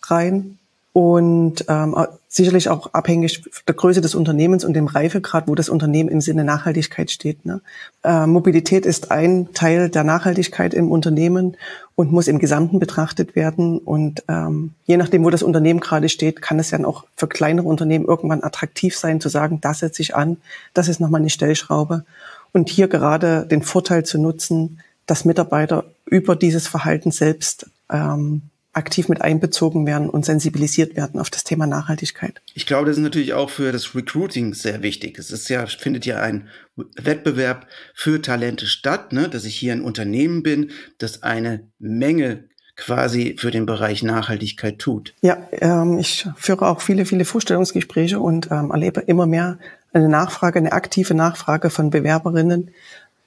rein 0.03 0.60
und 0.92 1.64
ähm, 1.68 1.94
sicherlich 2.29 2.68
auch 2.68 2.94
abhängig 2.94 3.44
der 3.66 3.74
Größe 3.74 4.00
des 4.00 4.16
Unternehmens 4.16 4.64
und 4.64 4.74
dem 4.74 4.87
Reifegrad, 4.87 5.46
wo 5.46 5.55
das 5.55 5.68
Unternehmen 5.68 6.09
im 6.09 6.20
Sinne 6.20 6.42
Nachhaltigkeit 6.42 7.12
steht. 7.12 7.46
Ne? 7.46 7.61
Äh, 8.03 8.26
Mobilität 8.26 8.87
ist 8.87 9.12
ein 9.12 9.53
Teil 9.55 9.88
der 9.88 10.03
Nachhaltigkeit 10.03 10.74
im 10.74 10.90
Unternehmen 10.90 11.57
und 11.94 12.11
muss 12.11 12.26
im 12.26 12.40
Gesamten 12.40 12.81
betrachtet 12.81 13.37
werden. 13.37 13.79
Und 13.79 14.24
ähm, 14.26 14.74
je 14.85 14.96
nachdem, 14.96 15.24
wo 15.24 15.31
das 15.31 15.44
Unternehmen 15.44 15.81
gerade 15.81 16.09
steht, 16.09 16.42
kann 16.42 16.59
es 16.59 16.72
ja 16.72 16.85
auch 16.85 17.05
für 17.16 17.29
kleinere 17.29 17.68
Unternehmen 17.68 18.05
irgendwann 18.05 18.42
attraktiv 18.42 18.96
sein, 18.96 19.20
zu 19.20 19.29
sagen, 19.29 19.61
das 19.61 19.81
setze 19.81 20.03
ich 20.03 20.16
an, 20.16 20.38
das 20.74 20.88
ist 20.88 21.00
nochmal 21.00 21.20
eine 21.20 21.31
Stellschraube. 21.31 22.05
Und 22.53 22.68
hier 22.68 22.88
gerade 22.88 23.46
den 23.46 23.62
Vorteil 23.62 24.05
zu 24.05 24.18
nutzen, 24.18 24.81
dass 25.07 25.24
Mitarbeiter 25.24 25.85
über 26.05 26.35
dieses 26.35 26.66
Verhalten 26.66 27.12
selbst 27.12 27.70
ähm, 27.92 28.42
aktiv 28.73 29.09
mit 29.09 29.21
einbezogen 29.21 29.87
werden 29.87 30.09
und 30.09 30.25
sensibilisiert 30.25 30.97
werden 30.97 31.21
auf 31.21 31.31
das 31.31 31.45
Thema 31.45 31.67
Nachhaltigkeit. 31.67 32.41
Ich 32.55 32.67
glaube, 32.67 32.87
das 32.87 32.97
ist 32.97 33.03
natürlich 33.03 33.35
auch 33.35 33.51
für 33.51 33.73
das 33.73 33.95
Recruiting 33.95 34.55
sehr 34.55 34.83
wichtig. 34.83 35.19
Es 35.19 35.31
ist 35.31 35.49
ja, 35.49 35.67
findet 35.67 36.07
ja 36.07 36.21
ein 36.21 36.49
Wettbewerb 36.77 37.67
für 37.95 38.23
Talente 38.23 38.67
statt, 38.67 39.13
ne? 39.13 39.29
dass 39.29 39.45
ich 39.45 39.57
hier 39.57 39.73
ein 39.73 39.83
Unternehmen 39.83 40.43
bin, 40.43 40.71
das 40.99 41.23
eine 41.23 41.69
Menge 41.79 42.45
quasi 42.77 43.37
für 43.39 43.51
den 43.51 43.67
Bereich 43.67 44.03
Nachhaltigkeit 44.03 44.79
tut. 44.79 45.15
Ja, 45.21 45.37
ähm, 45.53 45.99
ich 45.99 46.27
führe 46.37 46.67
auch 46.67 46.81
viele, 46.81 47.05
viele 47.05 47.25
Vorstellungsgespräche 47.25 48.19
und 48.21 48.51
ähm, 48.51 48.71
erlebe 48.71 49.01
immer 49.01 49.27
mehr 49.27 49.59
eine 49.93 50.09
Nachfrage, 50.09 50.59
eine 50.59 50.73
aktive 50.73 51.15
Nachfrage 51.15 51.69
von 51.69 51.91
Bewerberinnen, 51.91 52.71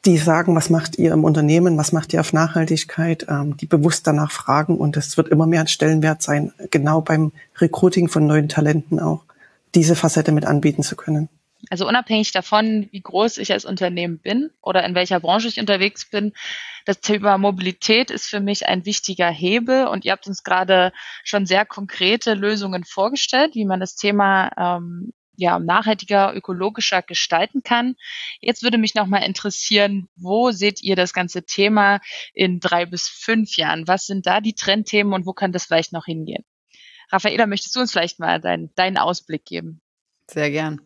die 0.06 0.18
sagen, 0.18 0.56
was 0.56 0.70
macht 0.70 0.98
ihr 0.98 1.14
im 1.14 1.24
Unternehmen, 1.24 1.78
was 1.78 1.92
macht 1.94 2.14
ihr 2.14 2.20
auf 2.20 2.34
Nachhaltigkeit, 2.34 3.26
ähm, 3.30 3.56
die 3.58 3.66
bewusst 3.66 4.06
danach 4.06 4.32
fragen 4.32 4.78
und 4.78 4.98
es 4.98 5.18
wird 5.18 5.30
immer 5.30 5.48
mehr 5.48 5.62
ein 5.62 5.68
Stellenwert 5.68 6.22
sein, 6.22 6.54
genau 6.72 7.02
beim 7.02 7.32
Recruiting 7.58 8.10
von 8.10 8.28
neuen 8.28 8.50
Talenten 8.50 9.00
auch, 9.00 9.24
diese 9.76 9.96
Facette 9.96 10.32
mit 10.32 10.46
anbieten 10.46 10.84
zu 10.84 10.96
können. 10.96 11.30
Also 11.70 11.88
unabhängig 11.88 12.34
davon, 12.34 12.90
wie 12.92 13.00
groß 13.00 13.38
ich 13.38 13.54
als 13.54 13.64
Unternehmen 13.64 14.20
bin 14.20 14.50
oder 14.62 14.84
in 14.84 14.96
welcher 14.96 15.22
Branche 15.22 15.48
ich 15.48 15.62
unterwegs 15.62 16.10
bin, 16.10 16.34
das 16.86 17.00
Thema 17.00 17.38
Mobilität 17.38 18.12
ist 18.12 18.26
für 18.26 18.42
mich 18.42 18.68
ein 18.68 18.86
wichtiger 18.86 19.30
Hebel 19.30 19.88
und 19.88 20.04
ihr 20.04 20.12
habt 20.12 20.28
uns 20.28 20.44
gerade 20.44 20.92
schon 21.24 21.46
sehr 21.46 21.66
konkrete 21.66 22.34
Lösungen 22.34 22.84
vorgestellt, 22.84 23.56
wie 23.56 23.64
man 23.64 23.80
das 23.80 23.96
Thema 23.96 24.52
ähm, 24.58 25.14
ja, 25.36 25.60
nachhaltiger, 25.60 26.34
ökologischer 26.36 27.02
gestalten 27.02 27.64
kann. 27.64 27.96
Jetzt 28.40 28.64
würde 28.64 28.78
mich 28.78 28.96
nochmal 28.96 29.24
interessieren, 29.24 30.08
wo 30.16 30.52
seht 30.52 30.82
ihr 30.82 30.96
das 30.96 31.14
ganze 31.14 31.44
Thema 31.44 32.00
in 32.34 32.60
drei 32.60 32.86
bis 32.86 33.08
fünf 33.08 33.58
Jahren? 33.58 33.88
Was 33.88 34.06
sind 34.06 34.26
da 34.26 34.42
die 34.42 34.54
Trendthemen 34.54 35.14
und 35.14 35.26
wo 35.26 35.34
kann 35.34 35.52
das 35.52 35.66
vielleicht 35.66 35.94
noch 35.94 36.06
hingehen? 36.06 36.44
Raffaela, 37.12 37.48
möchtest 37.48 37.76
du 37.76 37.80
uns 37.80 37.92
vielleicht 37.92 38.20
mal 38.20 38.40
dein, 38.40 38.72
deinen 38.76 38.98
Ausblick 38.98 39.46
geben? 39.46 39.82
Sehr 40.30 40.52
gern. 40.52 40.82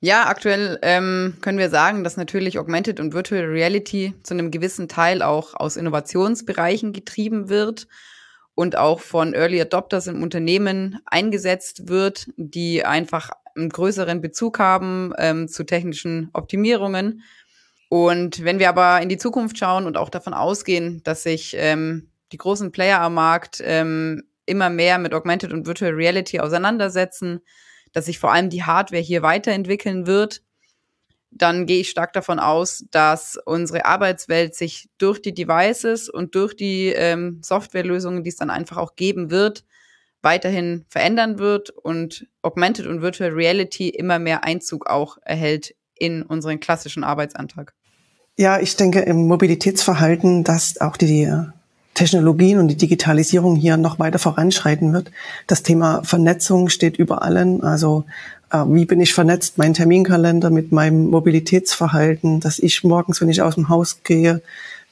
Ja, 0.00 0.26
aktuell 0.26 0.78
ähm, 0.82 1.38
können 1.40 1.58
wir 1.58 1.70
sagen, 1.70 2.04
dass 2.04 2.18
natürlich 2.18 2.58
Augmented 2.58 3.00
und 3.00 3.14
Virtual 3.14 3.44
Reality 3.44 4.14
zu 4.22 4.34
einem 4.34 4.50
gewissen 4.50 4.88
Teil 4.88 5.22
auch 5.22 5.54
aus 5.54 5.76
Innovationsbereichen 5.76 6.92
getrieben 6.92 7.48
wird 7.48 7.88
und 8.54 8.76
auch 8.76 9.00
von 9.00 9.32
Early 9.32 9.60
Adopters 9.60 10.06
im 10.06 10.22
Unternehmen 10.22 11.00
eingesetzt 11.06 11.88
wird, 11.88 12.28
die 12.36 12.84
einfach 12.84 13.30
einen 13.56 13.70
größeren 13.70 14.20
Bezug 14.20 14.58
haben 14.58 15.12
ähm, 15.18 15.48
zu 15.48 15.64
technischen 15.64 16.30
Optimierungen. 16.32 17.22
Und 17.88 18.44
wenn 18.44 18.58
wir 18.58 18.68
aber 18.68 19.00
in 19.00 19.08
die 19.08 19.16
Zukunft 19.18 19.58
schauen 19.58 19.86
und 19.86 19.96
auch 19.96 20.10
davon 20.10 20.34
ausgehen, 20.34 21.02
dass 21.04 21.22
sich 21.22 21.54
ähm, 21.58 22.10
die 22.32 22.38
großen 22.38 22.72
Player 22.72 23.00
am 23.00 23.14
Markt 23.14 23.62
ähm, 23.64 24.24
immer 24.44 24.70
mehr 24.70 24.98
mit 24.98 25.14
Augmented 25.14 25.52
und 25.52 25.66
Virtual 25.66 25.92
Reality 25.92 26.40
auseinandersetzen, 26.40 27.40
dass 27.92 28.06
sich 28.06 28.18
vor 28.18 28.32
allem 28.32 28.50
die 28.50 28.64
Hardware 28.64 29.02
hier 29.02 29.22
weiterentwickeln 29.22 30.06
wird, 30.06 30.42
dann 31.30 31.66
gehe 31.66 31.80
ich 31.80 31.90
stark 31.90 32.12
davon 32.12 32.38
aus, 32.38 32.84
dass 32.90 33.38
unsere 33.44 33.84
Arbeitswelt 33.84 34.54
sich 34.54 34.88
durch 34.98 35.20
die 35.20 35.34
Devices 35.34 36.08
und 36.08 36.34
durch 36.34 36.54
die 36.54 36.88
ähm, 36.88 37.40
Softwarelösungen, 37.42 38.22
die 38.22 38.30
es 38.30 38.36
dann 38.36 38.50
einfach 38.50 38.78
auch 38.78 38.96
geben 38.96 39.30
wird, 39.30 39.64
weiterhin 40.22 40.84
verändern 40.88 41.38
wird 41.38 41.70
und 41.70 42.26
Augmented 42.42 42.86
und 42.86 43.02
Virtual 43.02 43.30
Reality 43.30 43.88
immer 43.88 44.18
mehr 44.18 44.44
Einzug 44.44 44.88
auch 44.88 45.18
erhält 45.22 45.74
in 45.94 46.22
unseren 46.22 46.60
klassischen 46.60 47.04
Arbeitsalltag. 47.04 47.74
Ja, 48.36 48.58
ich 48.60 48.76
denke 48.76 49.00
im 49.00 49.26
Mobilitätsverhalten, 49.28 50.44
dass 50.44 50.80
auch 50.80 50.96
die 50.96 51.32
Technologien 51.94 52.58
und 52.58 52.68
die 52.68 52.76
Digitalisierung 52.76 53.56
hier 53.56 53.78
noch 53.78 53.98
weiter 53.98 54.18
voranschreiten 54.18 54.92
wird. 54.92 55.10
Das 55.46 55.62
Thema 55.62 56.02
Vernetzung 56.04 56.68
steht 56.68 56.98
über 56.98 57.22
allen. 57.22 57.62
Also 57.62 58.04
äh, 58.52 58.58
wie 58.66 58.84
bin 58.84 59.00
ich 59.00 59.14
vernetzt? 59.14 59.56
Mein 59.56 59.72
Terminkalender 59.72 60.50
mit 60.50 60.72
meinem 60.72 61.06
Mobilitätsverhalten, 61.06 62.40
dass 62.40 62.58
ich 62.58 62.84
morgens, 62.84 63.22
wenn 63.22 63.30
ich 63.30 63.40
aus 63.40 63.54
dem 63.54 63.70
Haus 63.70 64.02
gehe, 64.04 64.42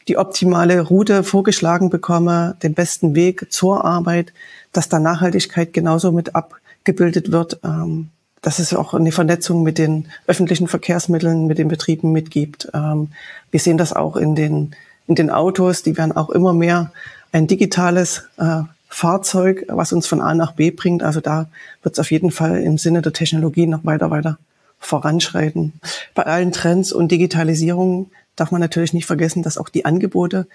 die 0.09 0.17
optimale 0.17 0.81
Route 0.81 1.25
vorgeschlagen 1.25 1.91
bekomme, 1.91 2.57
den 2.63 2.75
besten 2.75 3.15
Weg 3.15 3.53
zur 3.53 3.85
Arbeit, 3.85 4.33
dass 4.77 4.89
da 4.89 4.99
Nachhaltigkeit 4.99 5.73
genauso 5.73 6.13
mit 6.13 6.35
abgebildet 6.35 7.33
wird, 7.33 7.61
ähm, 7.65 8.11
dass 8.43 8.59
es 8.59 8.75
auch 8.75 8.93
eine 8.93 9.13
Vernetzung 9.13 9.63
mit 9.63 9.79
den 9.79 10.09
öffentlichen 10.27 10.69
Verkehrsmitteln, 10.69 11.47
mit 11.47 11.59
den 11.59 11.69
Betrieben 11.69 12.13
mitgibt. 12.13 12.69
Ähm, 12.75 13.09
wir 13.51 13.61
sehen 13.61 13.79
das 13.79 13.95
auch 13.95 14.17
in 14.17 14.35
den, 14.35 14.77
in 15.07 15.15
den 15.15 15.31
Autos, 15.31 15.83
die 15.83 15.97
werden 15.97 16.13
auch 16.13 16.29
immer 16.29 16.53
mehr 16.53 16.93
ein 17.33 17.47
digitales 17.47 18.29
äh, 18.37 18.63
Fahrzeug, 18.89 19.65
was 19.69 19.93
uns 19.93 20.07
von 20.07 20.21
A 20.21 20.35
nach 20.35 20.53
B 20.53 20.71
bringt. 20.71 21.03
Also 21.03 21.21
da 21.21 21.49
wird 21.83 21.95
es 21.95 21.99
auf 21.99 22.11
jeden 22.11 22.31
Fall 22.31 22.61
im 22.61 22.79
Sinne 22.79 23.03
der 23.03 23.13
Technologie 23.13 23.67
noch 23.67 23.85
weiter, 23.85 24.11
weiter 24.11 24.39
voranschreiten. 24.79 25.73
Bei 26.15 26.25
allen 26.25 26.53
Trends 26.53 26.93
und 26.93 27.11
Digitalisierung 27.11 28.11
darf 28.37 28.51
man 28.51 28.61
natürlich 28.61 28.93
nicht 28.93 29.07
vergessen, 29.07 29.43
dass 29.43 29.59
auch 29.59 29.69
die 29.69 29.85
Angebote 29.85 30.47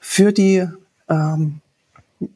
für 0.00 0.32
die 0.32 0.66
ähm, 1.08 1.60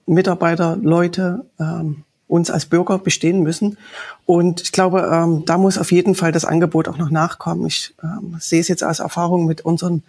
Mitarbeiter, 0.07 0.77
Leute 0.81 1.45
ähm, 1.59 2.05
uns 2.29 2.51
als 2.51 2.67
Bürger 2.67 2.99
bestehen 2.99 3.43
müssen. 3.43 3.77
Und 4.25 4.63
ich 4.63 4.73
glaube, 4.73 5.11
ähm, 5.13 5.45
da 5.47 5.59
muss 5.59 5.79
auf 5.79 5.91
jeden 5.93 6.15
Fall 6.15 6.33
das 6.33 6.45
Angebot 6.45 6.89
auch 6.89 6.97
noch 6.97 7.11
nachkommen. 7.11 7.67
Ich 7.67 7.95
ähm, 8.03 8.37
sehe 8.39 8.61
es 8.61 8.69
jetzt 8.69 8.85
als 8.85 9.01
Erfahrung 9.01 9.47
mit 9.47 9.63
unseren 9.63 10.03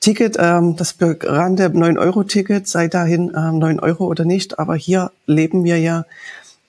Ticket, 0.00 0.36
ähm, 0.38 0.76
das 0.76 0.92
bekannte 0.92 1.68
9-Euro-Ticket, 1.70 2.68
sei 2.68 2.86
dahin 2.86 3.32
ähm, 3.36 3.58
9 3.58 3.80
Euro 3.80 4.06
oder 4.06 4.24
nicht. 4.24 4.58
Aber 4.58 4.76
hier 4.76 5.10
leben 5.26 5.64
wir 5.64 5.78
ja 5.78 6.04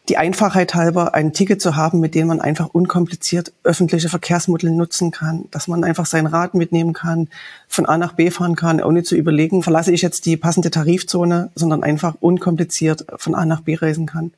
die 0.10 0.17
Einfachheit 0.17 0.74
halber, 0.74 1.13
ein 1.13 1.34
Ticket 1.34 1.62
zu 1.62 1.76
haben, 1.76 2.00
mit 2.00 2.15
dem 2.15 2.28
man 2.28 2.41
einfach 2.41 2.69
unkompliziert 2.74 3.54
öffentliche 3.63 4.10
Verkehrsmittel 4.10 4.72
nutzen 4.72 5.12
kann, 5.12 5.45
dass 5.52 5.67
man 5.67 5.84
einfach 5.84 6.08
sein 6.08 6.26
Rad 6.26 6.56
mitnehmen 6.56 6.93
kann, 6.93 7.30
von 7.67 7.86
A 7.86 7.98
nach 7.98 8.13
B 8.13 8.32
fahren 8.32 8.56
kann, 8.56 8.82
ohne 8.82 9.04
zu 9.04 9.15
überlegen, 9.15 9.62
verlasse 9.62 9.93
ich 9.93 10.02
jetzt 10.02 10.26
die 10.26 10.36
passende 10.36 10.72
Tarifzone, 10.72 11.52
sondern 11.54 11.84
einfach 11.84 12.15
unkompliziert 12.19 13.06
von 13.17 13.36
A 13.36 13.45
nach 13.45 13.62
B 13.62 13.76
reisen 13.76 14.08
kann. 14.08 14.32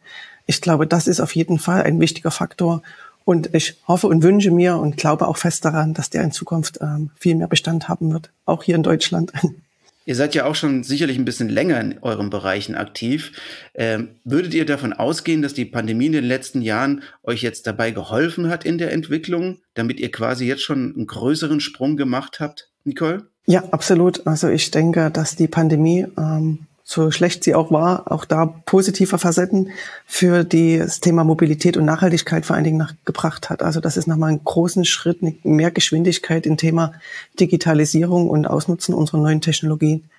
Ich 0.46 0.62
glaube, 0.62 0.86
das 0.86 1.08
ist 1.08 1.22
auf 1.22 1.34
jeden 1.36 1.58
Fall 1.58 1.84
ein 1.84 2.00
wichtiger 2.02 2.32
Faktor. 2.32 2.82
Und 3.24 3.54
ich 3.54 3.78
hoffe 3.88 4.08
und 4.08 4.24
wünsche 4.24 4.52
mir 4.52 4.78
und 4.78 4.98
glaube 4.98 5.28
auch 5.28 5.38
fest 5.38 5.64
daran, 5.64 5.94
dass 5.94 6.10
der 6.10 6.24
in 6.24 6.32
Zukunft 6.32 6.80
ähm, 6.82 7.12
viel 7.18 7.36
mehr 7.36 7.48
Bestand 7.48 7.88
haben 7.88 8.12
wird, 8.12 8.30
auch 8.46 8.64
hier 8.64 8.76
in 8.76 8.84
Deutschland. 8.84 9.32
Ihr 10.12 10.18
seid 10.18 10.36
ja 10.36 10.44
auch 10.44 10.56
schon 10.56 10.84
sicherlich 10.84 11.18
ein 11.18 11.24
bisschen 11.24 11.48
länger 11.48 11.80
in 11.80 12.00
euren 12.02 12.30
Bereichen 12.30 12.76
aktiv. 12.76 13.32
Ähm, 13.74 14.20
würdet 14.26 14.54
ihr 14.54 14.66
davon 14.66 14.92
ausgehen, 14.92 15.42
dass 15.42 15.54
die 15.54 15.64
Pandemie 15.64 16.08
in 16.08 16.12
den 16.12 16.26
letzten 16.26 16.62
Jahren 16.62 17.04
euch 17.24 17.42
jetzt 17.42 17.66
dabei 17.66 17.92
geholfen 17.92 18.50
hat 18.50 18.66
in 18.66 18.78
der 18.78 18.92
Entwicklung, 18.92 19.60
damit 19.74 20.02
ihr 20.02 20.12
quasi 20.12 20.46
jetzt 20.46 20.64
schon 20.64 20.94
einen 20.94 21.08
größeren 21.08 21.62
Sprung 21.62 21.96
gemacht 21.96 22.42
habt, 22.42 22.74
Nicole? 22.84 23.28
Ja, 23.46 23.64
absolut. 23.72 24.28
Also 24.28 24.50
ich 24.50 24.70
denke, 24.70 25.12
dass 25.12 25.38
die 25.38 25.48
Pandemie 25.48 26.06
ähm, 26.18 26.68
so 26.92 27.10
schlecht 27.10 27.46
sie 27.46 27.56
auch 27.56 27.72
war, 27.72 28.12
auch 28.12 28.26
da 28.26 28.46
positive 28.46 29.18
Facetten 29.18 29.70
für 30.06 30.44
das 30.44 31.00
Thema 31.00 31.24
Mobilität 31.24 31.78
und 31.78 31.86
Nachhaltigkeit 31.86 32.46
vor 32.46 32.58
allen 32.58 32.66
Dingen 32.66 32.78
nach, 32.78 32.94
gebracht 33.06 33.50
hat. 33.50 33.64
Also 33.64 33.80
das 33.80 33.96
ist 33.96 34.08
nochmal 34.08 34.30
einen 34.30 34.44
großen 34.44 34.84
Schritt, 34.84 35.46
mehr 35.46 35.72
Geschwindigkeit 35.72 36.46
im 36.46 36.58
Thema 36.58 36.92
Digitalisierung 37.40 38.30
und 38.30 38.46
Ausnutzen 38.46 38.94
unserer 38.94 39.20
neuen 39.20 39.40
Technologien 39.40 40.10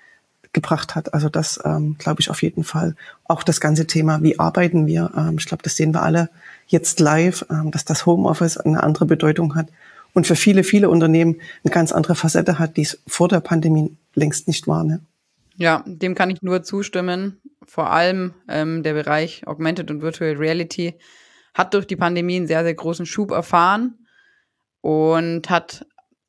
gebracht 0.55 0.95
hat. 0.95 1.13
Also 1.13 1.29
das 1.29 1.61
ähm, 1.63 1.97
glaube 1.99 2.23
ich 2.23 2.31
auf 2.31 2.43
jeden 2.43 2.65
Fall. 2.65 2.97
Auch 3.25 3.43
das 3.43 3.61
ganze 3.61 3.87
Thema, 3.87 4.23
wie 4.23 4.39
arbeiten 4.39 4.87
wir? 4.87 5.11
Ähm, 5.15 5.37
ich 5.39 5.45
glaube, 5.45 5.63
das 5.63 5.77
sehen 5.77 5.93
wir 5.93 6.03
alle 6.03 6.31
jetzt 6.69 7.01
live, 7.01 7.45
ähm, 7.51 7.71
dass 7.71 7.85
das 7.85 8.07
Homeoffice 8.07 8.57
eine 8.57 8.83
andere 8.83 9.05
Bedeutung 9.05 9.57
hat 9.57 9.69
und 10.15 10.27
für 10.27 10.37
viele, 10.37 10.65
viele 10.65 10.89
Unternehmen 10.89 11.37
eine 11.65 11.73
ganz 11.73 11.93
andere 11.93 12.15
Facette 12.15 12.59
hat, 12.59 12.79
die 12.79 12.83
es 12.83 12.99
vor 13.07 13.29
der 13.29 13.41
Pandemie 13.41 13.95
längst 14.15 14.49
nicht 14.49 14.67
war. 14.67 14.85
Ne? 14.85 15.01
Ja, 15.57 15.85
dem 15.87 16.15
kann 16.15 16.31
ich 16.31 16.43
nur 16.43 16.63
zustimmen. 16.63 17.41
Vor 17.65 17.91
allem 17.91 18.35
ähm, 18.49 18.83
der 18.83 18.95
Bereich 18.95 19.47
Augmented 19.47 19.91
und 19.91 20.03
Virtual 20.03 20.33
Reality 20.33 20.99
hat 21.55 21.75
durch 21.75 21.87
die 21.87 21.97
Pandemie 21.97 22.37
einen 22.37 22.47
sehr, 22.47 22.65
sehr 22.65 22.75
großen 22.75 23.07
Schub 23.07 23.31
erfahren 23.31 24.07
und 24.81 25.51
hat 25.51 25.87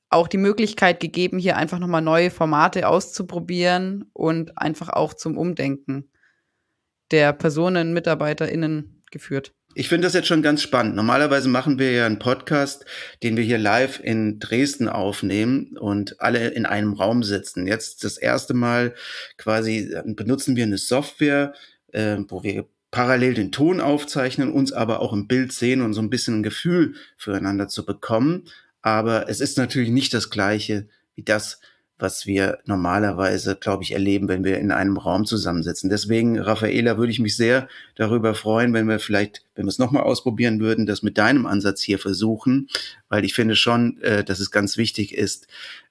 auch 0.10 0.28
die 0.28 0.38
Möglichkeit 0.38 1.00
gegeben, 1.00 1.40
hier 1.40 1.58
einfach 1.58 1.80
nochmal 1.80 2.02
neue 2.02 2.30
Formate 2.30 2.88
auszuprobieren 2.88 4.10
und 4.14 4.58
einfach 4.58 4.90
auch 4.90 5.14
zum 5.14 5.38
Umdenken 5.38 6.12
der 7.12 7.34
Personen, 7.34 7.94
MitarbeiterInnen 7.94 9.04
geführt. 9.12 9.54
Ich 9.76 9.90
finde 9.90 10.06
das 10.06 10.14
jetzt 10.14 10.28
schon 10.28 10.44
ganz 10.44 10.62
spannend. 10.62 10.96
Normalerweise 10.96 11.50
machen 11.50 11.80
wir 11.80 11.92
ja 11.92 12.06
einen 12.06 12.20
Podcast, 12.20 12.86
den 13.24 13.38
wir 13.38 13.44
hier 13.44 13.58
live 13.58 14.00
in 14.00 14.40
Dresden 14.40 14.88
aufnehmen 14.88 15.78
und 15.80 16.22
alle 16.22 16.50
in 16.50 16.68
einem 16.68 16.94
Raum 16.94 17.24
sitzen. 17.24 17.66
Jetzt 17.66 18.04
das 18.04 18.18
erste 18.18 18.54
Mal 18.54 18.94
quasi 19.38 19.92
benutzen 20.06 20.56
wir 20.56 20.64
eine 20.64 20.78
Software, 20.78 21.54
äh, 21.92 22.18
wo 22.28 22.44
wir 22.44 22.66
parallel 22.92 23.34
den 23.34 23.52
Ton 23.52 23.82
aufzeichnen, 23.82 24.52
uns 24.52 24.72
aber 24.72 25.02
auch 25.02 25.12
im 25.12 25.28
Bild 25.28 25.52
sehen 25.52 25.82
und 25.82 25.94
so 25.94 26.02
ein 26.02 26.12
bisschen 26.12 26.40
ein 26.40 26.44
Gefühl 26.44 26.94
füreinander 27.18 27.68
zu 27.68 27.84
bekommen. 27.84 28.44
Aber 28.84 29.28
es 29.28 29.40
ist 29.40 29.58
natürlich 29.58 29.90
nicht 29.90 30.14
das 30.14 30.30
gleiche 30.30 30.88
wie 31.16 31.24
das, 31.24 31.60
was 32.00 32.26
wir 32.26 32.60
normalerweise, 32.66 33.56
glaube 33.56 33.84
ich, 33.84 33.92
erleben, 33.92 34.28
wenn 34.28 34.44
wir 34.44 34.58
in 34.58 34.72
einem 34.72 34.98
Raum 34.98 35.26
zusammensitzen. 35.26 35.90
Deswegen, 35.90 36.40
Raffaela, 36.40 36.98
würde 36.98 37.12
ich 37.12 37.20
mich 37.20 37.38
sehr 37.38 37.68
darüber 37.96 38.36
freuen, 38.36 38.74
wenn 38.74 38.88
wir 38.88 39.00
vielleicht, 39.00 39.46
wenn 39.56 39.66
wir 39.66 39.70
es 39.70 39.80
nochmal 39.80 40.04
ausprobieren 40.04 40.60
würden, 40.60 40.86
das 40.86 41.04
mit 41.04 41.18
deinem 41.18 41.46
Ansatz 41.46 41.82
hier 41.82 42.00
versuchen, 42.00 42.68
weil 43.10 43.24
ich 43.24 43.34
finde 43.34 43.56
schon, 43.56 44.02
äh, 44.02 44.24
dass 44.24 44.40
es 44.40 44.52
ganz 44.52 44.78
wichtig 44.78 45.16
ist, 45.16 45.48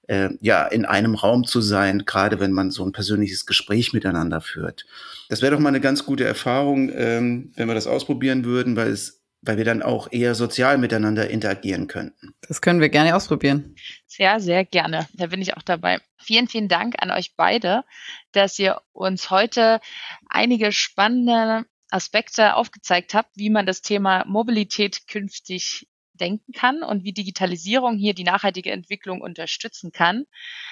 äh, 0.08 0.30
ja, 0.40 0.66
in 0.66 0.84
einem 0.84 1.14
Raum 1.14 1.44
zu 1.44 1.60
sein, 1.60 2.04
gerade 2.04 2.40
wenn 2.40 2.52
man 2.52 2.70
so 2.70 2.84
ein 2.84 2.92
persönliches 2.92 3.46
Gespräch 3.46 3.92
miteinander 3.92 4.40
führt. 4.40 4.84
Das 5.28 5.40
wäre 5.40 5.52
doch 5.52 5.60
mal 5.60 5.68
eine 5.68 5.80
ganz 5.80 6.04
gute 6.04 6.24
Erfahrung, 6.24 6.90
ähm, 6.92 7.52
wenn 7.56 7.68
wir 7.68 7.74
das 7.74 7.86
ausprobieren 7.86 8.44
würden, 8.44 8.76
weil 8.76 8.90
es 8.90 9.21
weil 9.42 9.56
wir 9.56 9.64
dann 9.64 9.82
auch 9.82 10.08
eher 10.10 10.34
sozial 10.34 10.78
miteinander 10.78 11.28
interagieren 11.28 11.88
könnten. 11.88 12.34
Das 12.46 12.62
können 12.62 12.80
wir 12.80 12.88
gerne 12.88 13.14
ausprobieren. 13.14 13.74
Sehr, 14.06 14.40
sehr 14.40 14.64
gerne. 14.64 15.08
Da 15.14 15.26
bin 15.26 15.42
ich 15.42 15.56
auch 15.56 15.62
dabei. 15.62 15.98
Vielen, 16.18 16.48
vielen 16.48 16.68
Dank 16.68 16.94
an 16.98 17.10
euch 17.10 17.34
beide, 17.36 17.82
dass 18.30 18.58
ihr 18.58 18.80
uns 18.92 19.30
heute 19.30 19.80
einige 20.28 20.70
spannende 20.72 21.66
Aspekte 21.90 22.54
aufgezeigt 22.54 23.14
habt, 23.14 23.30
wie 23.34 23.50
man 23.50 23.66
das 23.66 23.82
Thema 23.82 24.24
Mobilität 24.26 25.08
künftig 25.08 25.88
denken 26.14 26.52
kann 26.52 26.82
und 26.82 27.04
wie 27.04 27.12
Digitalisierung 27.12 27.96
hier 27.96 28.14
die 28.14 28.24
nachhaltige 28.24 28.70
Entwicklung 28.70 29.20
unterstützen 29.20 29.92
kann. 29.92 30.24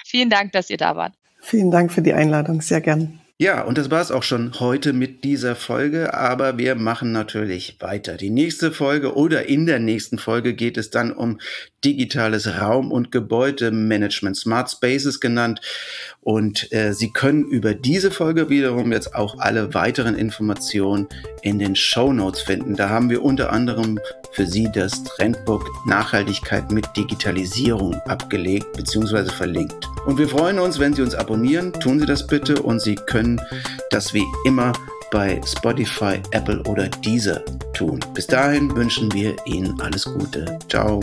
Vielen 0.05 0.29
Dank, 0.29 0.53
dass 0.53 0.69
ihr 0.69 0.77
da 0.77 0.95
wart. 0.95 1.13
Vielen 1.41 1.71
Dank 1.71 1.91
für 1.91 2.01
die 2.01 2.13
Einladung. 2.13 2.61
Sehr 2.61 2.81
gern. 2.81 3.19
Ja, 3.41 3.63
und 3.63 3.79
das 3.79 3.89
war 3.89 4.01
es 4.01 4.11
auch 4.11 4.21
schon 4.21 4.59
heute 4.59 4.93
mit 4.93 5.23
dieser 5.23 5.55
Folge, 5.55 6.13
aber 6.13 6.59
wir 6.59 6.75
machen 6.75 7.11
natürlich 7.11 7.77
weiter. 7.79 8.13
Die 8.13 8.29
nächste 8.29 8.71
Folge 8.71 9.15
oder 9.15 9.47
in 9.49 9.65
der 9.65 9.79
nächsten 9.79 10.19
Folge 10.19 10.53
geht 10.53 10.77
es 10.77 10.91
dann 10.91 11.11
um 11.11 11.39
digitales 11.83 12.61
Raum- 12.61 12.91
und 12.91 13.11
Gebäudemanagement, 13.11 14.37
Smart 14.37 14.69
Spaces 14.69 15.19
genannt. 15.19 15.59
Und 16.19 16.71
äh, 16.71 16.93
Sie 16.93 17.11
können 17.11 17.45
über 17.45 17.73
diese 17.73 18.11
Folge 18.11 18.49
wiederum 18.49 18.91
jetzt 18.91 19.15
auch 19.15 19.39
alle 19.39 19.73
weiteren 19.73 20.15
Informationen 20.15 21.07
in 21.41 21.57
den 21.57 21.75
Show 21.75 22.13
Notes 22.13 22.43
finden. 22.43 22.75
Da 22.75 22.89
haben 22.89 23.09
wir 23.09 23.23
unter 23.23 23.51
anderem 23.51 23.99
für 24.33 24.45
Sie 24.45 24.69
das 24.71 25.03
Trendbook 25.03 25.67
Nachhaltigkeit 25.87 26.71
mit 26.71 26.85
Digitalisierung 26.95 27.95
abgelegt 28.05 28.71
bzw. 28.73 29.31
verlinkt. 29.31 29.87
Und 30.05 30.17
wir 30.17 30.27
freuen 30.27 30.59
uns, 30.59 30.79
wenn 30.79 30.93
Sie 30.93 31.01
uns 31.01 31.15
abonnieren. 31.15 31.73
Tun 31.73 31.99
Sie 31.99 32.05
das 32.05 32.27
bitte 32.27 32.61
und 32.61 32.79
Sie 32.81 32.95
können 33.37 33.41
das 33.89 34.13
wie 34.13 34.25
immer 34.45 34.73
bei 35.11 35.41
Spotify, 35.45 36.21
Apple 36.31 36.61
oder 36.63 36.87
Deezer 36.87 37.43
tun. 37.73 37.99
Bis 38.13 38.27
dahin 38.27 38.73
wünschen 38.75 39.11
wir 39.13 39.35
Ihnen 39.45 39.79
alles 39.81 40.05
Gute. 40.05 40.57
Ciao. 40.69 41.01